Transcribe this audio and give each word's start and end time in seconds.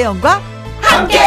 김혜영과 0.00 0.40
함께. 0.80 1.18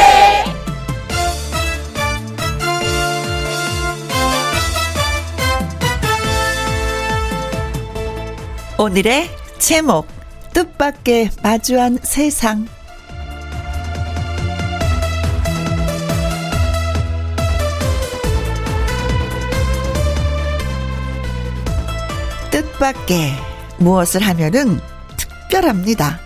오늘의 8.80 9.30
제목 9.60 10.07
뜻밖의 10.54 11.30
마주한 11.44 12.00
세상 12.02 12.68
뜻밖의 22.50 23.33
무엇을 23.78 24.21
하면은 24.21 24.80
특별합니다. 25.18 26.19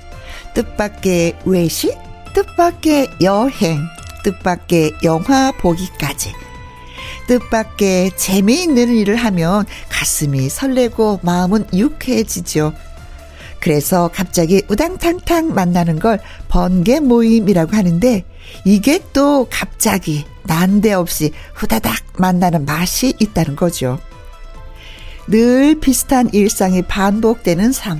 뜻밖의 0.53 1.39
외식, 1.45 2.06
뜻밖의 2.37 3.09
여행, 3.21 3.79
뜻밖의 4.23 4.93
영화 5.03 5.51
보기까지. 5.53 6.33
뜻밖의 7.27 8.11
재미있는 8.15 8.89
일을 8.89 9.15
하면 9.15 9.65
가슴이 9.89 10.47
설레고 10.47 11.21
마음은 11.23 11.65
유쾌해지죠. 11.73 12.73
그래서 13.59 14.11
갑자기 14.13 14.61
우당탕탕 14.69 15.55
만나는 15.55 15.97
걸 15.97 16.19
번개 16.47 16.99
모임이라고 16.99 17.75
하는데 17.75 18.23
이게 18.65 19.01
또 19.13 19.47
갑자기 19.49 20.23
난데없이 20.43 21.31
후다닥 21.55 22.03
만나는 22.19 22.65
맛이 22.65 23.15
있다는 23.17 23.55
거죠. 23.55 23.97
늘 25.27 25.79
비슷한 25.79 26.29
일상이 26.33 26.83
반복되는 26.83 27.71
삶. 27.71 27.99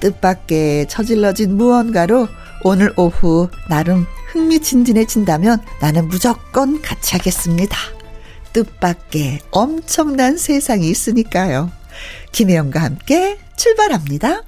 뜻밖의 0.00 0.86
저질러진 0.88 1.56
무언가로 1.56 2.28
오늘 2.64 2.92
오후 2.96 3.50
나름 3.68 4.06
흥미진진해진다면 4.32 5.58
나는 5.80 6.08
무조건 6.08 6.80
같이 6.80 7.14
하겠습니다. 7.14 7.76
뜻밖의 8.54 9.40
엄청난 9.50 10.38
세상이 10.38 10.88
있으니까요. 10.88 11.70
김혜영과 12.32 12.80
함께 12.80 13.38
출발합니다. 13.56 14.42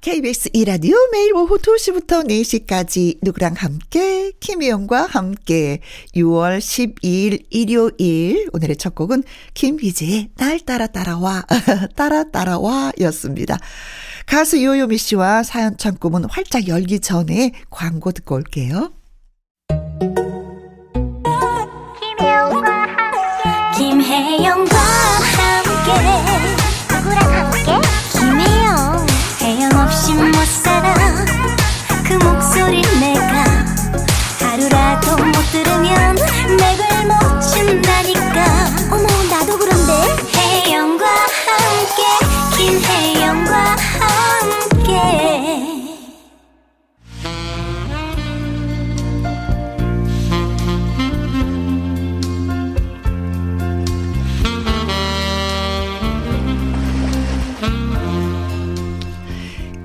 KBS 0.00 0.50
이라디오 0.52 0.96
매일 1.10 1.34
오후 1.34 1.58
2시부터 1.58 2.24
4시까지 2.28 3.18
누구랑 3.20 3.54
함께? 3.58 4.30
김희영과 4.38 5.06
함께. 5.06 5.80
6월 6.14 6.58
12일 6.58 7.44
일요일. 7.50 8.48
오늘의 8.52 8.76
첫 8.76 8.94
곡은 8.94 9.24
김희재의 9.54 10.30
날 10.36 10.60
따라 10.60 10.86
따라와 10.86 11.42
따라 11.96 12.22
따라와 12.30 12.92
였습니다. 13.00 13.58
가수 14.26 14.62
요요미 14.62 14.98
씨와 14.98 15.42
사연 15.42 15.76
창구문 15.76 16.26
활짝 16.30 16.68
열기 16.68 17.00
전에 17.00 17.50
광고 17.68 18.12
듣고 18.12 18.36
올게요. 18.36 18.92
김혜영과 21.98 22.70
함께. 22.70 23.78
김혜영과 23.78 24.76
함께 24.76 26.27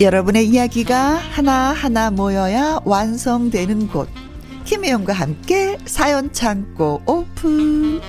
여러분의 0.03 0.47
이야기가 0.49 0.97
하나하나 0.97 2.11
모여야 2.11 2.81
완성되는 2.83 3.87
곳. 3.87 4.09
김혜영과 4.65 5.13
함께 5.13 5.77
사연 5.85 6.31
창고 6.33 7.01
오픈. 7.05 8.01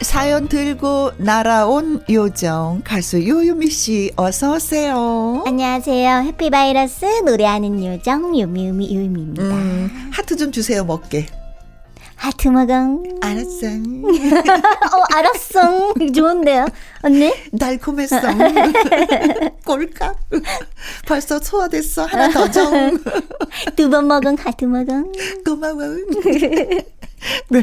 사연 0.00 0.48
들고 0.48 1.12
날아온 1.18 2.02
요정 2.10 2.82
가수 2.84 3.24
요유미 3.24 3.70
씨 3.70 4.10
어서 4.16 4.56
오세요. 4.56 5.44
안녕하세요. 5.46 6.22
해피바이러스 6.24 7.04
노래하는 7.24 7.84
요정 7.84 8.38
요미요미 8.38 8.96
요미입니다. 8.96 9.42
음, 9.42 10.10
하트 10.12 10.36
좀 10.36 10.50
주세요 10.50 10.84
먹게. 10.84 11.26
하트 12.22 12.46
먹엉. 12.46 13.02
알았어. 13.20 13.66
어, 13.66 15.02
알았어. 15.16 15.92
좋은데요? 16.14 16.66
언니? 17.02 17.32
달콤했어. 17.58 18.20
꼴깍. 19.66 20.20
벌써 21.06 21.40
소화됐어. 21.40 22.04
하나 22.06 22.28
더 22.30 22.48
정. 22.48 22.96
두 23.74 23.90
번 23.90 24.06
먹은 24.06 24.38
하트 24.38 24.64
먹엉. 24.66 25.10
고마워. 25.44 25.82
네. 27.50 27.62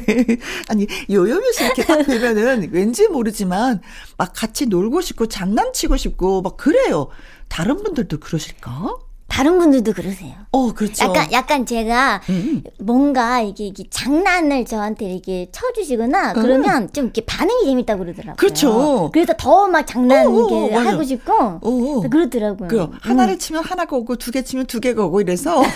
아니, 0.68 0.88
요요미 1.10 1.54
씨 1.54 1.64
이렇게 1.64 1.86
딱 1.86 2.06
뵈면은 2.06 2.70
왠지 2.74 3.08
모르지만 3.08 3.82
막 4.18 4.34
같이 4.36 4.66
놀고 4.66 5.00
싶고 5.00 5.28
장난치고 5.28 5.96
싶고 5.96 6.42
막 6.42 6.58
그래요. 6.58 7.08
다른 7.48 7.82
분들도 7.82 8.20
그러실까? 8.20 8.98
다른 9.30 9.58
분들도 9.60 9.94
그러세요. 9.94 10.34
어, 10.52 10.74
그렇죠. 10.74 11.06
약간, 11.06 11.32
약간 11.32 11.66
제가 11.66 12.22
음. 12.30 12.64
뭔가 12.80 13.40
이게, 13.42 13.68
이게 13.68 13.84
장난을 13.90 14.66
저한테 14.66 15.06
이렇게 15.14 15.48
쳐주시거나 15.52 16.34
음. 16.34 16.42
그러면 16.42 16.92
좀 16.92 17.06
이렇게 17.06 17.22
반응이 17.26 17.66
재밌다고 17.66 18.00
그러더라고요. 18.04 18.36
그렇죠. 18.36 19.10
그래서 19.14 19.34
더 19.38 19.68
막 19.70 19.86
장난 19.86 20.34
이렇게 20.34 20.74
하고 20.74 21.04
싶고 21.04 21.60
오, 21.62 22.00
어, 22.00 22.10
그러더라고요. 22.10 22.68
그 22.68 22.88
하나를 23.02 23.36
음. 23.36 23.38
치면 23.40 23.64
하나가 23.64 23.96
오고 23.96 24.16
두 24.16 24.32
개 24.32 24.42
치면 24.44 24.66
두 24.66 24.80
개가 24.80 25.06
오고 25.06 25.22
이래서. 25.22 25.62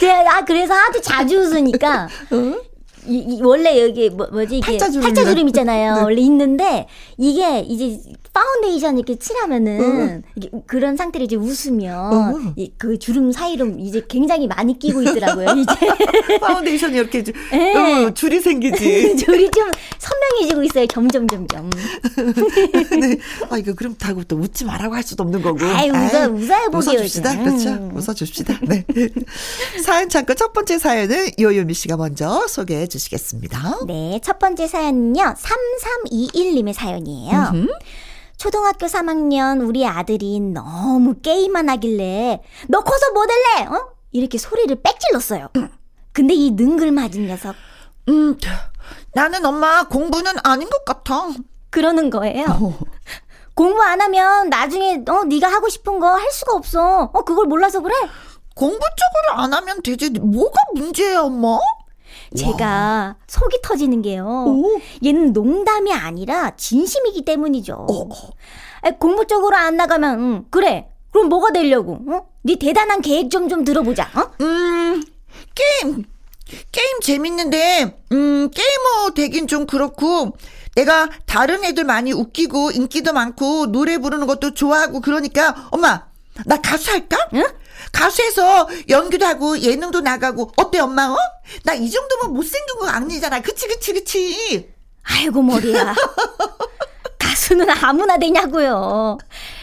제가 0.00 0.36
아 0.38 0.44
그래서 0.44 0.74
아주 0.74 1.00
자주 1.02 1.38
웃으니까 1.40 2.04
어? 2.30 2.68
이, 3.06 3.16
이, 3.18 3.42
원래 3.42 3.80
여기 3.82 4.10
뭐, 4.10 4.26
뭐지 4.30 4.58
이게 4.58 4.66
팔자주름, 4.72 5.02
팔자주름 5.02 5.48
있잖아요. 5.48 5.94
네. 5.96 6.02
원래 6.02 6.20
있는데 6.20 6.86
이게 7.16 7.60
이제 7.60 7.98
파운데이션 8.38 8.98
이렇게 8.98 9.16
칠하면은 9.16 10.22
어. 10.24 10.28
이게 10.36 10.48
그런 10.66 10.96
상태로 10.96 11.24
이제 11.24 11.34
웃으면 11.34 12.14
어. 12.14 12.52
이, 12.56 12.72
그 12.78 12.98
주름 12.98 13.32
사이로 13.32 13.66
이제 13.78 14.04
굉장히 14.08 14.46
많이 14.46 14.78
끼고 14.78 15.02
있더라고요. 15.02 15.48
이제 15.56 16.38
파운데이션이 16.40 16.96
이렇게 16.96 17.24
주, 17.24 17.32
네. 17.50 17.74
어, 17.74 18.14
줄이 18.14 18.40
생기지. 18.40 19.16
줄이 19.18 19.50
좀 19.50 19.68
선명해지고 19.98 20.62
있어요. 20.64 20.86
점점 20.86 21.26
점점. 21.26 21.68
네. 23.00 23.18
아 23.50 23.58
이거 23.58 23.74
그런다고 23.74 24.22
또 24.24 24.36
웃지 24.36 24.64
말라고 24.64 24.94
할 24.94 25.02
수도 25.02 25.24
없는 25.24 25.42
거고. 25.42 25.64
아이 25.64 25.90
웃어 25.90 26.28
웃어야 26.28 26.68
보세요. 26.68 27.00
웃어줍시다. 27.00 27.38
그렇죠. 27.42 27.70
음. 27.70 27.96
웃어줍시다. 27.96 28.60
네. 28.68 28.84
사연 29.82 30.08
창고 30.08 30.34
첫 30.34 30.52
번째 30.52 30.78
사연은 30.78 31.30
요요미 31.40 31.74
씨가 31.74 31.96
먼저 31.96 32.46
소개해 32.46 32.86
주시겠습니다. 32.86 33.80
네, 33.88 34.20
첫 34.22 34.38
번째 34.38 34.68
사연은요 34.68 35.34
3321님의 35.34 36.72
사연이에요. 36.72 37.50
음흠. 37.52 37.68
초등학교 38.38 38.86
3학년 38.86 39.66
우리 39.68 39.84
아들이 39.86 40.38
너무 40.40 41.14
게임만 41.20 41.68
하길래 41.68 42.40
너 42.68 42.80
커서 42.82 43.10
뭐 43.12 43.26
될래? 43.26 43.66
어? 43.68 43.88
이렇게 44.12 44.38
소리를 44.38 44.74
빽질렀어요. 44.82 45.48
근데 46.12 46.34
이 46.34 46.52
능글맞은 46.52 47.26
녀석 47.26 47.54
음 48.08 48.38
나는 49.12 49.44
엄마 49.44 49.84
공부는 49.88 50.32
아닌 50.44 50.70
것 50.70 50.84
같아. 50.84 51.28
그러는 51.70 52.08
거예요. 52.10 52.46
어. 52.48 52.78
공부 53.54 53.82
안 53.82 54.00
하면 54.00 54.48
나중에 54.48 55.02
어 55.08 55.24
네가 55.24 55.48
하고 55.48 55.68
싶은 55.68 55.98
거 55.98 56.06
할 56.06 56.30
수가 56.30 56.54
없어. 56.54 57.10
어 57.12 57.24
그걸 57.24 57.46
몰라서 57.46 57.80
그래? 57.80 57.94
공부 58.54 58.78
쪽으로 58.78 59.42
안 59.42 59.52
하면 59.52 59.82
되지. 59.82 60.10
뭐가 60.10 60.56
문제야, 60.74 61.20
엄마? 61.22 61.58
제가 62.36 62.64
와. 62.64 63.16
속이 63.26 63.58
터지는 63.62 64.02
게요. 64.02 64.24
오. 64.26 64.80
얘는 65.04 65.32
농담이 65.32 65.92
아니라 65.92 66.56
진심이기 66.56 67.24
때문이죠. 67.24 67.86
어. 67.88 68.08
공부 68.98 69.26
쪽으로 69.26 69.56
안 69.56 69.76
나가면 69.76 70.20
응, 70.20 70.44
그래. 70.50 70.88
그럼 71.10 71.28
뭐가 71.28 71.52
되려고? 71.52 71.98
어? 72.08 72.26
네 72.42 72.56
대단한 72.56 73.00
계획 73.00 73.30
좀좀 73.30 73.64
들어보자. 73.64 74.10
어? 74.14 74.30
음 74.42 75.02
게임 75.54 76.04
게임 76.70 77.00
재밌는데 77.02 77.98
음 78.12 78.50
게이머 78.50 79.14
되긴 79.14 79.46
좀 79.46 79.66
그렇고 79.66 80.36
내가 80.74 81.08
다른 81.26 81.64
애들 81.64 81.84
많이 81.84 82.12
웃기고 82.12 82.70
인기도 82.70 83.12
많고 83.12 83.72
노래 83.72 83.98
부르는 83.98 84.26
것도 84.26 84.54
좋아하고 84.54 85.00
그러니까 85.00 85.68
엄마 85.70 86.06
나 86.46 86.56
가수 86.60 86.90
할까? 86.90 87.16
응? 87.34 87.44
가수해서 87.92 88.68
연기도 88.88 89.24
하고 89.26 89.58
예능도 89.58 90.00
나가고 90.00 90.52
어때 90.56 90.78
엄마 90.80 91.06
어? 91.08 91.16
나 91.64 91.74
이 91.74 91.90
정도면 91.90 92.34
못생긴 92.34 92.76
거 92.78 92.86
아니잖아 92.88 93.40
그치 93.40 93.66
그치 93.66 93.92
그치 93.94 94.68
아이고 95.04 95.40
머리야 95.42 95.94
가수는 97.18 97.68
아무나 97.70 98.18
되냐고요. 98.18 99.18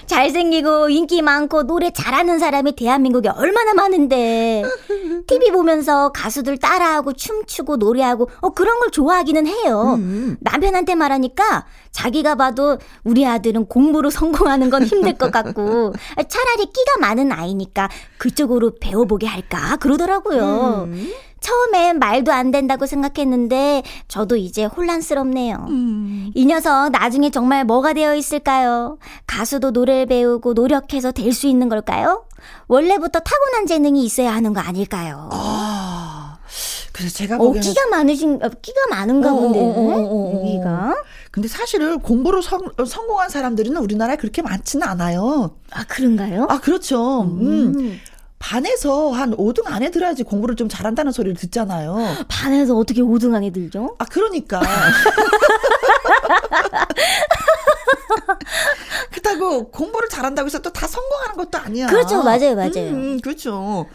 잘생기고 0.08 0.90
인기 0.90 1.22
많고 1.22 1.64
노래 1.64 1.92
잘하는 1.92 2.40
사람이 2.40 2.76
대한민국에 2.76 3.30
얼마나 3.30 3.74
많은데 3.74 4.64
TV 5.28 5.52
보면서 5.52 6.12
가수들 6.12 6.58
따라하고 6.58 7.14
춤추고 7.14 7.78
노래하고 7.78 8.30
어 8.42 8.50
그런 8.52 8.80
걸 8.80 8.92
좋아하기는 8.92 9.48
해요. 9.48 9.96
음. 9.98 10.38
남편한테 10.42 10.96
말하니까 10.96 11.66
자기가 11.92 12.36
봐도 12.36 12.78
우리 13.04 13.26
아들은 13.26 13.66
공부로 13.66 14.10
성공하는 14.10 14.70
건 14.70 14.84
힘들 14.84 15.14
것 15.14 15.32
같고 15.32 15.94
차라리 16.28 16.66
끼가 16.66 16.98
많은 17.00 17.32
아이니까 17.32 17.90
그쪽으로 18.18 18.74
배워보게 18.80 19.28
할까 19.28 19.78
그러더라고요. 19.78 20.86
음. 20.88 21.12
처음엔 21.46 22.00
말도 22.00 22.32
안 22.32 22.50
된다고 22.50 22.88
생각했는데 22.88 23.84
저도 24.08 24.36
이제 24.36 24.66
혼란스럽네요. 24.66 25.68
음. 25.70 26.32
이 26.34 26.46
녀석 26.48 26.90
나중에 26.90 27.30
정말 27.30 27.64
뭐가 27.66 27.94
되어 27.94 28.16
있을까요? 28.16 28.98
가수도 29.28 29.70
노래를 29.70 30.08
배우고 30.08 30.54
노력해서 30.54 31.12
될 31.12 31.36
수 31.36 31.48
있는 31.48 31.68
걸까요? 31.70 32.24
원래부터 32.68 33.20
타고난 33.20 33.68
재능이 33.68 34.06
있어야 34.06 34.34
하는 34.34 34.54
거 34.54 34.62
아닐까요? 34.62 35.30
아. 35.34 36.38
그래서 36.94 37.14
제가 37.14 37.38
보기에는 37.38 37.60
어, 37.60 37.74
끼가 37.74 37.88
많으신 37.90 38.40
어, 38.42 38.50
끼가 38.62 38.78
많은가 38.90 39.32
어, 39.34 39.36
어, 39.36 39.40
본데 39.42 39.60
어, 39.60 40.32
여기가. 40.40 40.96
근데 41.30 41.50
사실은 41.50 42.00
공부로 42.00 42.42
성, 42.42 42.62
성공한 42.88 43.28
사람들은 43.30 43.76
우리나라에 43.76 44.16
그렇게 44.16 44.42
많지는 44.42 44.88
않아요. 44.88 45.52
아 45.72 45.84
그런가요? 45.84 46.48
아 46.50 46.60
그렇죠. 46.62 47.24
음. 47.24 47.74
음. 47.78 48.00
반에서 48.40 49.12
한 49.12 49.32
5등 49.36 49.64
안에 49.66 49.90
들어야지 49.92 50.24
공부를 50.24 50.56
좀 50.56 50.70
잘한다는 50.70 51.12
소리를 51.12 51.36
듣잖아요. 51.38 51.96
반에서 52.28 52.76
어떻게 52.76 53.02
5등 53.02 53.34
안에 53.34 53.52
들죠? 53.52 53.96
아, 53.98 54.06
그러니까. 54.06 54.62
그렇다고 59.12 59.70
공부를 59.72 60.10
잘한다고 60.10 60.46
해서 60.48 60.60
또 60.60 60.70
다 60.76 60.88
성공하는 60.88 61.36
것도 61.38 61.58
아니야. 61.58 61.88
그렇죠. 61.88 62.22
맞아요. 62.22 62.54
맞아요. 62.56 62.72
음, 62.76 63.20
그렇죠. 63.22 63.88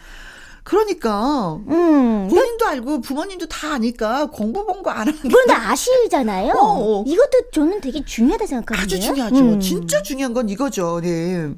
그러니까 0.63 1.59
음, 1.67 2.27
본인도 2.29 2.65
알고 2.67 3.01
부모님도 3.01 3.47
다 3.47 3.73
아니까 3.73 4.27
공부 4.27 4.65
본 4.65 4.83
거 4.83 4.91
안 4.91 4.99
하는 5.07 5.13
그런데 5.21 5.53
아시잖아요. 5.53 6.53
어, 6.53 6.99
어. 6.99 7.03
이것도 7.05 7.49
저는 7.51 7.81
되게 7.81 8.03
중요하다 8.05 8.45
생각하거든요. 8.45 8.83
아주 8.83 8.99
중요하죠. 8.99 9.35
음. 9.37 9.59
진짜 9.59 10.01
중요한 10.01 10.33
건 10.33 10.49
이거죠. 10.49 11.01
네. 11.01 11.49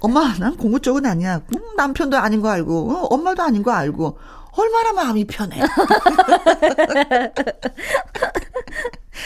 엄마 0.00 0.32
난 0.38 0.56
공부 0.56 0.80
쪽은 0.80 1.06
아니야. 1.06 1.40
음, 1.54 1.60
남편도 1.76 2.16
아닌 2.16 2.40
거 2.40 2.48
알고 2.50 2.90
어, 2.92 3.06
엄마도 3.10 3.42
아닌 3.42 3.62
거 3.62 3.70
알고 3.72 4.18
얼마나 4.56 4.92
마음이 4.92 5.24
편해. 5.26 5.60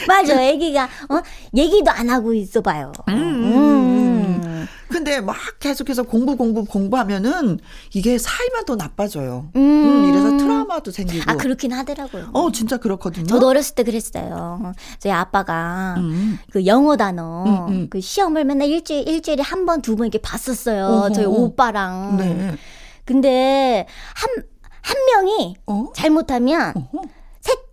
맞아, 0.07 0.41
애기가 0.41 0.83
어 1.09 1.21
얘기도 1.55 1.89
안 1.91 2.09
하고 2.09 2.33
있어 2.33 2.61
봐요. 2.61 2.91
음. 3.09 3.13
음. 3.13 3.96
근데 4.89 5.19
막 5.21 5.35
계속해서 5.59 6.03
공부 6.03 6.35
공부 6.37 6.63
공부하면은 6.65 7.59
이게 7.93 8.17
사이만 8.17 8.65
더 8.65 8.75
나빠져요. 8.75 9.49
음. 9.55 9.59
음. 9.61 10.05
이래서 10.09 10.37
트라우마도 10.37 10.91
생기고. 10.91 11.29
아 11.29 11.35
그렇긴 11.35 11.73
하더라고요. 11.73 12.29
어 12.33 12.51
진짜 12.51 12.77
그렇거든요. 12.77 13.25
저도 13.27 13.47
어렸을 13.47 13.75
때 13.75 13.83
그랬어요. 13.83 14.73
저희 14.99 15.11
아빠가 15.11 15.95
음. 15.97 16.39
그 16.51 16.65
영어 16.65 16.95
단어 16.97 17.43
음, 17.67 17.67
음. 17.73 17.87
그 17.89 17.99
시험을 18.01 18.45
맨날 18.45 18.69
일주일 18.69 19.07
일주일에 19.07 19.43
한 19.43 19.65
번 19.65 19.81
두 19.81 19.95
번 19.95 20.07
이렇게 20.07 20.19
봤었어요. 20.19 20.85
어허. 20.85 21.09
저희 21.11 21.25
오빠랑. 21.25 22.17
네. 22.17 22.55
근데 23.05 23.85
한 24.15 24.45
한 24.87 24.95
명이 25.05 25.57
어? 25.65 25.87
잘못하면 25.93 26.73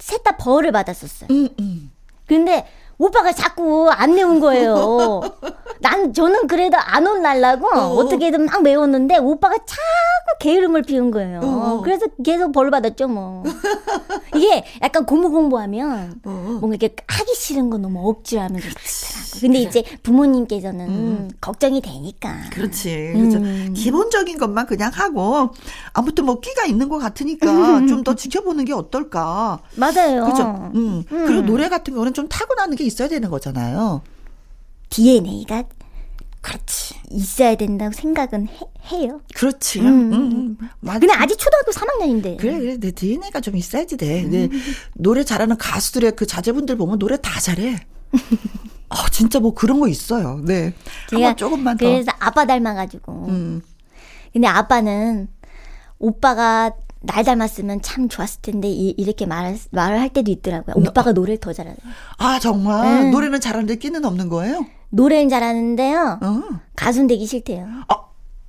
셋다 0.01 0.37
벌을 0.37 0.73
받았었어요. 0.73 1.29
음, 1.31 1.49
음. 1.61 1.93
근데 2.27 2.67
오빠가 2.99 3.33
자꾸 3.33 3.91
안 3.91 4.15
내운 4.15 4.41
거예요. 4.41 5.21
난 5.81 6.13
저는 6.15 6.47
그래도 6.47 6.77
안 6.79 7.07
혼날라고 7.07 7.69
어. 7.69 8.09
떻게든 8.09 8.47
막 8.47 8.63
외웠는데 8.65 9.19
오빠가 9.19 9.57
자꾸 9.57 10.39
게으름을 10.41 10.83
피운 10.83 11.11
거예요. 11.11 11.41
어. 11.43 11.81
그래서 11.83 12.07
계속 12.25 12.53
벌 12.53 12.71
받았죠 12.71 13.09
뭐. 13.09 13.43
이게 14.35 14.65
약간 14.83 15.05
공부 15.05 15.31
공부하면 15.31 16.21
어. 16.25 16.59
뭔가 16.61 16.77
이렇게 16.81 16.95
하기 17.07 17.35
싫은 17.35 17.71
거 17.71 17.79
너무 17.79 18.09
억지로 18.09 18.43
하면서 18.43 18.67
그렇더라고. 18.69 19.25
근데 19.41 19.59
이제 19.59 19.83
부모님께서는 20.03 20.89
음. 20.89 21.31
걱정이 21.41 21.81
되니까. 21.81 22.35
그렇지. 22.53 23.13
그렇죠. 23.15 23.39
음. 23.39 23.75
기본적인 23.77 24.39
것만 24.39 24.67
그냥 24.67 24.91
하고 24.95 25.51
아무튼 25.93 26.25
뭐 26.25 26.41
끼가 26.41 26.65
있는 26.65 26.89
것 26.89 26.99
같으니까 26.99 27.47
좀 27.89 28.05
더 28.05 28.15
지켜보는 28.15 28.67
게 28.67 28.75
어떨까. 28.75 29.61
맞아요. 29.77 30.25
그렇죠. 30.25 30.71
음. 30.75 31.05
음. 31.11 31.27
그리고 31.27 31.41
노래 31.43 31.71
같은 31.71 31.95
거는 31.95 32.13
좀 32.13 32.29
타고나는 32.29 32.77
게 32.77 32.84
있어야 32.87 33.09
되는 33.09 33.31
거잖아요. 33.31 34.03
DNA가 34.91 35.65
그렇지 36.41 36.95
있어야 37.11 37.55
된다고 37.55 37.93
생각은 37.93 38.49
해, 38.93 39.09
요 39.09 39.21
그렇지. 39.35 39.81
음, 39.81 40.13
음, 40.13 40.13
음. 40.13 40.59
맞아. 40.81 40.99
근데 40.99 41.15
아직 41.15 41.39
초등학교 41.39 41.73
3학년인데. 41.73 42.37
그래 42.37 42.59
그래 42.59 42.77
내 42.79 42.91
DNA가 42.91 43.41
좀 43.41 43.57
있어야지 43.57 43.97
돼. 43.97 44.25
음. 44.25 44.51
노래 44.95 45.25
잘하는 45.25 45.57
가수들의 45.57 46.13
그 46.13 46.27
자제분들 46.27 46.77
보면 46.77 46.99
노래 46.99 47.17
다 47.17 47.41
잘해. 47.41 47.87
아 48.91 49.09
진짜 49.11 49.41
뭐 49.41 49.55
그런 49.55 49.81
거 49.81 49.89
있어요. 49.89 50.41
네. 50.45 50.75
제가 51.09 51.35
조금만 51.35 51.79
더. 51.79 51.87
그래서 51.87 52.13
아빠 52.19 52.45
닮아가지고. 52.45 53.27
음. 53.29 53.63
근데 54.33 54.47
아빠는 54.47 55.29
오빠가 55.99 56.73
날 57.07 57.23
닮았으면 57.25 57.83
참 57.83 58.09
좋았을 58.09 58.41
텐데 58.43 58.69
이, 58.69 58.95
렇게 59.05 59.27
말, 59.27 59.57
말을 59.71 60.01
할 60.01 60.09
때도 60.11 60.31
있더라고요. 60.31 60.75
오빠가 60.77 61.13
노래를 61.13 61.39
더 61.39 61.53
잘하네. 61.53 61.77
아 62.19 62.39
정말 62.39 63.05
음. 63.05 63.11
노래는 63.11 63.41
잘하는데 63.41 63.77
끼는 63.77 64.05
없는 64.05 64.29
거예요? 64.29 64.65
노래는 64.91 65.29
잘하는데요. 65.29 66.21
어. 66.23 66.43
가수는 66.77 67.07
되기 67.09 67.27
싫대요. 67.27 67.67
아, 67.89 67.95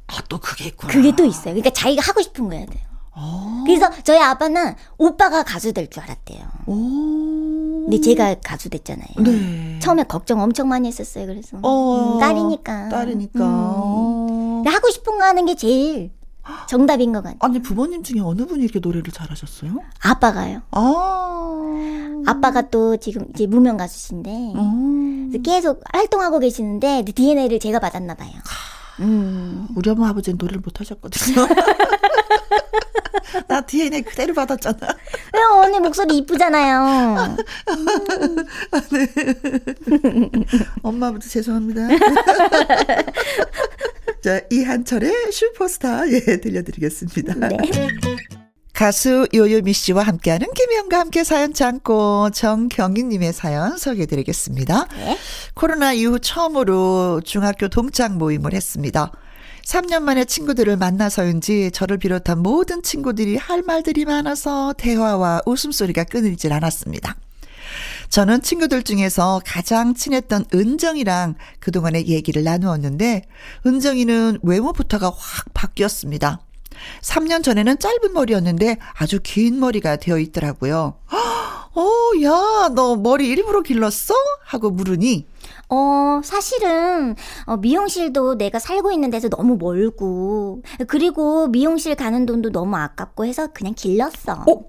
아, 0.07 0.21
또 0.29 0.37
그게 0.39 0.65
있구나. 0.65 0.93
그게 0.93 1.13
또 1.15 1.25
있어요. 1.25 1.53
그러니까 1.53 1.71
자기가 1.71 2.01
하고 2.01 2.21
싶은 2.21 2.49
거 2.49 2.55
해야 2.55 2.65
돼요. 2.65 2.83
어. 3.17 3.63
그래서 3.65 3.89
저희 4.03 4.19
아빠는 4.19 4.75
오빠가 4.97 5.43
가수 5.43 5.73
될 5.73 5.89
줄 5.89 6.03
알았대요. 6.03 6.45
오. 6.67 6.75
근데 7.85 8.01
제가 8.01 8.35
가수 8.43 8.69
됐잖아요. 8.69 9.07
네. 9.19 9.79
처음에 9.79 10.03
걱정 10.03 10.41
엄청 10.41 10.67
많이 10.67 10.87
했었어요. 10.87 11.25
그래서 11.27 11.57
어. 11.61 12.15
음, 12.15 12.19
딸이니까. 12.19 12.89
딸이니까. 12.89 13.39
음. 13.39 14.63
하고 14.67 14.89
싶은 14.89 15.17
거 15.17 15.23
하는 15.23 15.45
게 15.45 15.55
제일 15.55 16.11
정답인 16.67 17.11
것 17.13 17.23
같아요. 17.23 17.37
아니 17.41 17.61
부모님 17.61 18.03
중에 18.03 18.19
어느 18.21 18.45
분이 18.45 18.63
이렇게 18.63 18.79
노래를 18.79 19.11
잘하셨어요? 19.11 19.79
아빠가요. 20.01 20.61
아. 20.71 21.71
아빠가 22.27 22.69
또 22.69 22.97
지금 22.97 23.25
이제 23.33 23.47
무명 23.47 23.77
가수신데 23.77 24.29
음. 24.55 25.31
계속 25.43 25.81
활동하고 25.93 26.39
계시는데 26.39 27.03
DNA를 27.05 27.59
제가 27.59 27.79
받았나 27.79 28.15
봐요. 28.15 28.31
음. 28.99 29.67
우리 29.75 29.89
엄마 29.89 30.09
아버지는 30.09 30.37
노래를 30.37 30.61
못 30.61 30.79
하셨거든요. 30.79 31.47
나 33.47 33.61
DNA 33.61 34.01
그대로 34.03 34.33
받았잖아. 34.33 34.77
왜 35.33 35.41
언니 35.61 35.79
목소리 35.79 36.17
이쁘잖아요. 36.17 37.35
네. 38.91 39.07
엄마 40.83 41.07
아버지 41.07 41.29
죄송합니다. 41.29 41.87
자, 44.25 44.41
이한철의 44.49 45.31
슈퍼스타 45.31 46.11
예 46.11 46.19
들려드리겠습니다. 46.41 47.35
네. 47.47 47.57
가수 48.73 49.27
요요미 49.31 49.71
씨와 49.71 50.01
함께하는 50.01 50.47
김혜영과 50.51 50.99
함께 50.99 51.23
사연 51.23 51.53
참고 51.53 52.31
정경희님의 52.31 53.33
사연 53.33 53.77
소개해드리겠습니다. 53.77 54.87
네? 54.95 55.17
코로나 55.53 55.93
이후 55.93 56.17
처음으로 56.17 57.21
중학교 57.23 57.67
동창 57.67 58.17
모임을 58.17 58.55
했습니다. 58.55 59.11
3년 59.63 60.01
만에 60.01 60.25
친구들을 60.25 60.75
만나서인지 60.75 61.69
저를 61.69 61.99
비롯한 61.99 62.39
모든 62.39 62.81
친구들이 62.81 63.37
할 63.37 63.61
말들이 63.61 64.05
많아서 64.05 64.73
대화와 64.75 65.43
웃음소리가 65.45 66.05
끊이질 66.05 66.51
않았습니다. 66.51 67.15
저는 68.15 68.41
친구들 68.41 68.83
중에서 68.83 69.41
가장 69.45 69.93
친했던 69.93 70.45
은정이랑 70.53 71.35
그동안의 71.59 72.07
얘기를 72.07 72.45
나누었는데 72.45 73.23
은정이는 73.65 74.39
외모부터가 74.41 75.07
확 75.07 75.53
바뀌었습니다. 75.53 76.39
3년 77.01 77.43
전에는 77.43 77.77
짧은 77.77 78.13
머리였는데 78.13 78.77
아주 78.97 79.19
긴 79.21 79.59
머리가 79.59 79.97
되어 79.97 80.17
있더라고요. 80.17 80.93
어, 81.75 81.83
야, 82.23 82.69
너 82.73 82.95
머리 82.95 83.27
일부러 83.27 83.61
길렀어? 83.61 84.13
하고 84.45 84.69
물으니 84.69 85.27
어, 85.67 86.21
사실은, 86.23 87.17
어, 87.47 87.57
미용실도 87.57 88.37
내가 88.37 88.59
살고 88.59 88.93
있는 88.93 89.09
데서 89.09 89.27
너무 89.27 89.57
멀고, 89.57 90.61
그리고 90.87 91.47
미용실 91.47 91.95
가는 91.95 92.25
돈도 92.25 92.51
너무 92.51 92.77
아깝고 92.77 93.25
해서 93.25 93.47
그냥 93.47 93.73
길렀어. 93.73 94.45
어? 94.47 94.65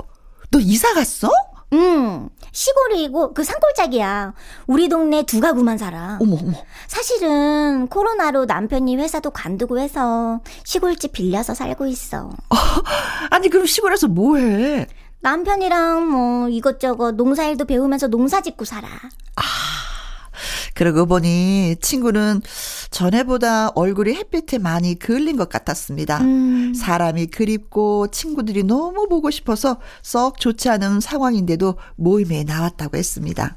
너 0.50 0.58
이사 0.58 0.92
갔어? 0.94 1.30
응. 1.73 2.28
시골이고 2.52 3.35
그 3.35 3.44
산골짜기야. 3.44 4.35
우리 4.66 4.88
동네 4.88 5.23
두 5.25 5.40
가구만 5.40 5.78
살아. 5.78 6.18
어머 6.20 6.37
어머. 6.40 6.52
사실은 6.87 7.88
코로나로 7.88 8.44
남편이 8.46 8.96
회사도 8.96 9.30
관두고 9.30 9.78
해서 9.78 10.40
시골집 10.64 11.12
빌려서 11.12 11.54
살고 11.54 11.87
있어. 11.87 12.28
어, 12.28 12.56
아니 13.30 13.49
그럼 13.49 13.66
시골에서 13.66 14.08
뭐 14.08 14.37
해? 14.37 14.87
남편이랑 15.20 16.08
뭐 16.08 16.49
이것저것 16.49 17.12
농사일도 17.12 17.64
배우면서 17.64 18.06
농사 18.08 18.40
짓고 18.40 18.64
살아. 18.64 18.87
아. 19.37 19.42
그러고 20.76 21.06
보니 21.06 21.76
친구는 21.80 22.42
전에보다 22.90 23.71
얼굴이 23.71 24.12
햇빛에 24.12 24.59
많이 24.59 24.95
그을린 24.95 25.38
것 25.38 25.49
같았습니다. 25.49 26.21
음. 26.21 26.75
사람이 26.75 27.28
그립고 27.28 28.09
친구들이 28.09 28.62
너무 28.62 29.09
보고 29.09 29.30
싶어서 29.30 29.78
썩 30.02 30.38
좋지 30.38 30.68
않은 30.68 31.00
상황인데도 31.00 31.76
모임에 31.97 32.45
나왔다고 32.45 32.99
했습니다. 32.99 33.56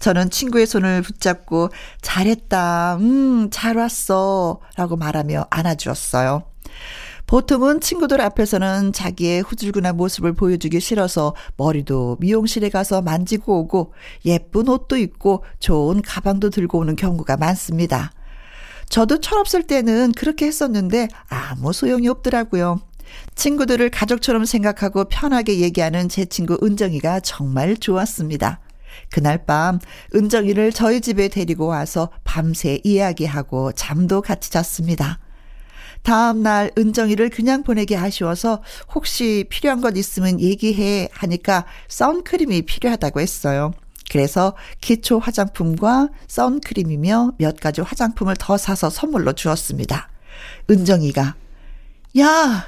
저는 0.00 0.28
친구의 0.28 0.66
손을 0.66 1.00
붙잡고 1.00 1.70
잘했다, 2.02 2.96
음, 3.00 3.48
잘 3.50 3.78
왔어. 3.78 4.60
라고 4.76 4.96
말하며 4.96 5.46
안아주었어요. 5.48 6.42
보통은 7.30 7.80
친구들 7.80 8.20
앞에서는 8.20 8.92
자기의 8.92 9.42
후줄근한 9.42 9.96
모습을 9.96 10.32
보여주기 10.32 10.80
싫어서 10.80 11.36
머리도 11.56 12.16
미용실에 12.18 12.70
가서 12.70 13.02
만지고 13.02 13.60
오고 13.60 13.92
예쁜 14.24 14.68
옷도 14.68 14.96
입고 14.96 15.44
좋은 15.60 16.02
가방도 16.02 16.50
들고 16.50 16.80
오는 16.80 16.96
경우가 16.96 17.36
많습니다. 17.36 18.10
저도 18.88 19.20
철없을 19.20 19.62
때는 19.62 20.10
그렇게 20.16 20.46
했었는데 20.46 21.06
아무 21.28 21.72
소용이 21.72 22.08
없더라고요. 22.08 22.80
친구들을 23.36 23.90
가족처럼 23.90 24.44
생각하고 24.44 25.04
편하게 25.04 25.60
얘기하는 25.60 26.08
제 26.08 26.24
친구 26.24 26.58
은정이가 26.60 27.20
정말 27.20 27.76
좋았습니다. 27.76 28.58
그날 29.08 29.46
밤 29.46 29.78
은정이를 30.16 30.72
저희 30.72 31.00
집에 31.00 31.28
데리고 31.28 31.66
와서 31.66 32.10
밤새 32.24 32.80
이야기하고 32.82 33.70
잠도 33.70 34.20
같이 34.20 34.50
잤습니다. 34.50 35.20
다음날 36.02 36.70
은정이를 36.76 37.30
그냥 37.30 37.62
보내기 37.62 37.96
아쉬워서 37.96 38.62
혹시 38.94 39.44
필요한 39.48 39.80
것 39.80 39.96
있으면 39.96 40.40
얘기해 40.40 41.08
하니까 41.12 41.66
선크림이 41.88 42.62
필요하다고 42.62 43.20
했어요. 43.20 43.72
그래서 44.10 44.56
기초 44.80 45.18
화장품과 45.18 46.08
선크림이며 46.26 47.34
몇 47.38 47.60
가지 47.60 47.80
화장품을 47.80 48.34
더 48.38 48.56
사서 48.56 48.90
선물로 48.90 49.34
주었습니다. 49.34 50.08
은정이가 50.68 51.36
야 52.18 52.66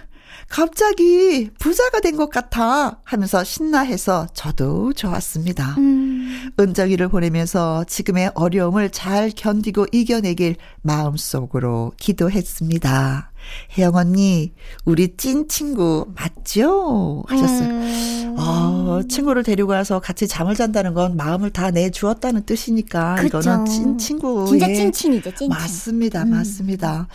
갑자기 0.53 1.49
부자가 1.59 2.01
된 2.01 2.13
것 2.13 2.29
같아 2.29 2.99
하면서 3.05 3.43
신나해서 3.43 4.27
저도 4.35 4.93
좋았습니다. 4.93 5.77
음. 5.79 6.51
은정이를 6.61 7.09
보내면서 7.09 7.85
지금의 7.85 8.33
어려움을 8.35 8.91
잘 8.91 9.31
견디고 9.35 9.87
이겨내길 9.93 10.57
마음속으로 10.83 11.93
기도했습니다. 11.97 13.33
혜영 13.79 13.95
언니, 13.97 14.53
우리 14.85 15.17
찐 15.17 15.49
친구 15.49 16.07
맞죠? 16.15 17.25
하셨어요. 17.29 17.69
음. 17.71 18.37
어, 18.39 19.01
친구를 19.09 19.43
데리고 19.45 19.73
와서 19.73 20.01
같이 20.01 20.29
잠을 20.29 20.55
잔다는 20.55 20.93
건 20.93 21.17
마음을 21.17 21.49
다 21.51 21.71
내주었다는 21.71 22.45
뜻이니까 22.45 23.15
그쵸. 23.15 23.39
이거는 23.41 23.65
찐 23.65 23.97
친구. 23.97 24.47
진짜 24.47 24.67
찐친이죠, 24.67 25.31
찐친. 25.31 25.49
맞습니다, 25.49 26.25
음. 26.25 26.31
맞습니다. 26.31 27.09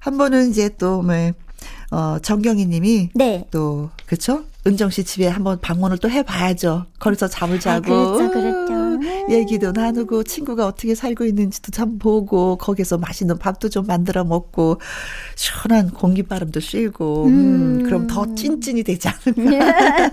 한 0.00 0.18
번은 0.18 0.50
이제 0.50 0.68
또 0.76 1.02
뭐, 1.02 1.14
어, 1.90 2.18
정경희 2.22 2.66
님이 2.66 3.10
네. 3.14 3.44
또 3.50 3.90
그쵸? 4.06 4.44
은정 4.66 4.90
씨 4.90 5.04
집에 5.04 5.26
한번 5.26 5.58
방문을 5.60 5.98
또 5.98 6.10
해봐야죠. 6.10 6.86
거기서 6.98 7.28
잠을 7.28 7.56
아, 7.56 7.60
자고. 7.60 7.94
아, 7.94 8.12
그렇죠, 8.12 8.30
그렇죠. 8.30 8.80
얘기도 9.30 9.72
나누고 9.72 10.24
친구가 10.24 10.66
어떻게 10.66 10.94
살고 10.94 11.24
있는지도 11.24 11.72
참 11.72 11.98
보고 11.98 12.56
거기서 12.56 12.98
맛있는 12.98 13.38
밥도 13.38 13.70
좀 13.70 13.86
만들어 13.86 14.24
먹고 14.24 14.80
시원한 15.36 15.90
공기바람도 15.90 16.60
쐬고 16.60 17.24
음, 17.24 17.28
음 17.28 17.82
그럼 17.84 18.06
더 18.06 18.34
찐찐이 18.34 18.82
되지 18.82 19.08
않을까. 19.08 20.10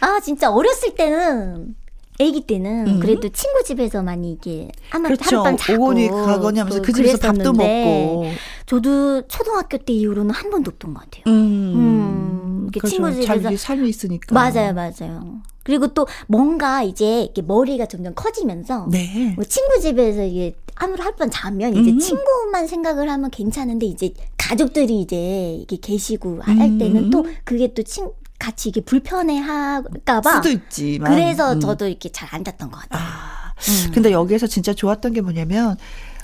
아 0.00 0.20
진짜 0.20 0.50
어렸을 0.50 0.94
때는 0.94 1.74
아기 2.20 2.42
때는 2.42 2.86
음. 2.86 3.00
그래도 3.00 3.28
친구 3.30 3.64
집에서 3.64 4.02
많이 4.02 4.32
이게 4.32 4.68
아마 4.90 5.08
그렇죠. 5.08 5.38
하룻밤 5.38 5.56
자고 5.56 5.82
오거니 5.82 6.08
가거니 6.08 6.58
하면서 6.60 6.80
그 6.80 6.92
집에서 6.92 7.18
밥도 7.18 7.52
먹고 7.52 8.30
저도 8.66 9.26
초등학교 9.28 9.78
때 9.78 9.92
이후로는 9.92 10.30
한 10.30 10.50
번도 10.50 10.70
없던 10.72 10.94
것 10.94 11.00
같아요. 11.04 11.22
음, 11.26 11.74
음. 11.74 12.68
그렇죠. 12.72 12.88
친구 12.88 13.12
집에서 13.12 13.26
자기 13.42 13.56
삶이 13.56 13.88
있으니까 13.88 14.34
맞아요, 14.34 14.72
맞아요. 14.72 15.42
그리고 15.62 15.88
또 15.88 16.06
뭔가 16.26 16.82
이제 16.82 17.22
이렇게 17.22 17.42
머리가 17.42 17.86
점점 17.86 18.14
커지면서 18.14 18.88
네. 18.90 19.32
뭐 19.36 19.44
친구 19.44 19.80
집에서 19.80 20.22
이게 20.24 20.56
아무리 20.76 21.00
할번 21.00 21.30
자면 21.30 21.74
이제 21.76 21.90
음. 21.90 21.98
친구만 21.98 22.66
생각을 22.66 23.08
하면 23.10 23.30
괜찮은데 23.30 23.86
이제 23.86 24.12
가족들이 24.36 25.00
이제 25.00 25.54
이게 25.54 25.76
계시고 25.76 26.40
할 26.42 26.58
음. 26.58 26.78
때는 26.78 27.10
또 27.10 27.26
그게 27.44 27.72
또 27.72 27.82
친, 27.82 28.08
같이 28.38 28.70
이게 28.70 28.80
불편해 28.82 29.38
할까봐. 29.38 30.42
수도 30.42 30.50
있지만. 30.50 31.12
그래서 31.12 31.52
음. 31.54 31.60
저도 31.60 31.86
이렇게 31.88 32.10
잘 32.10 32.28
안 32.34 32.44
잤던 32.44 32.70
것 32.70 32.80
같아요. 32.80 33.02
아, 33.02 33.52
음. 33.56 33.90
근데 33.94 34.10
여기에서 34.10 34.46
진짜 34.46 34.74
좋았던 34.74 35.12
게 35.12 35.20
뭐냐면, 35.20 35.76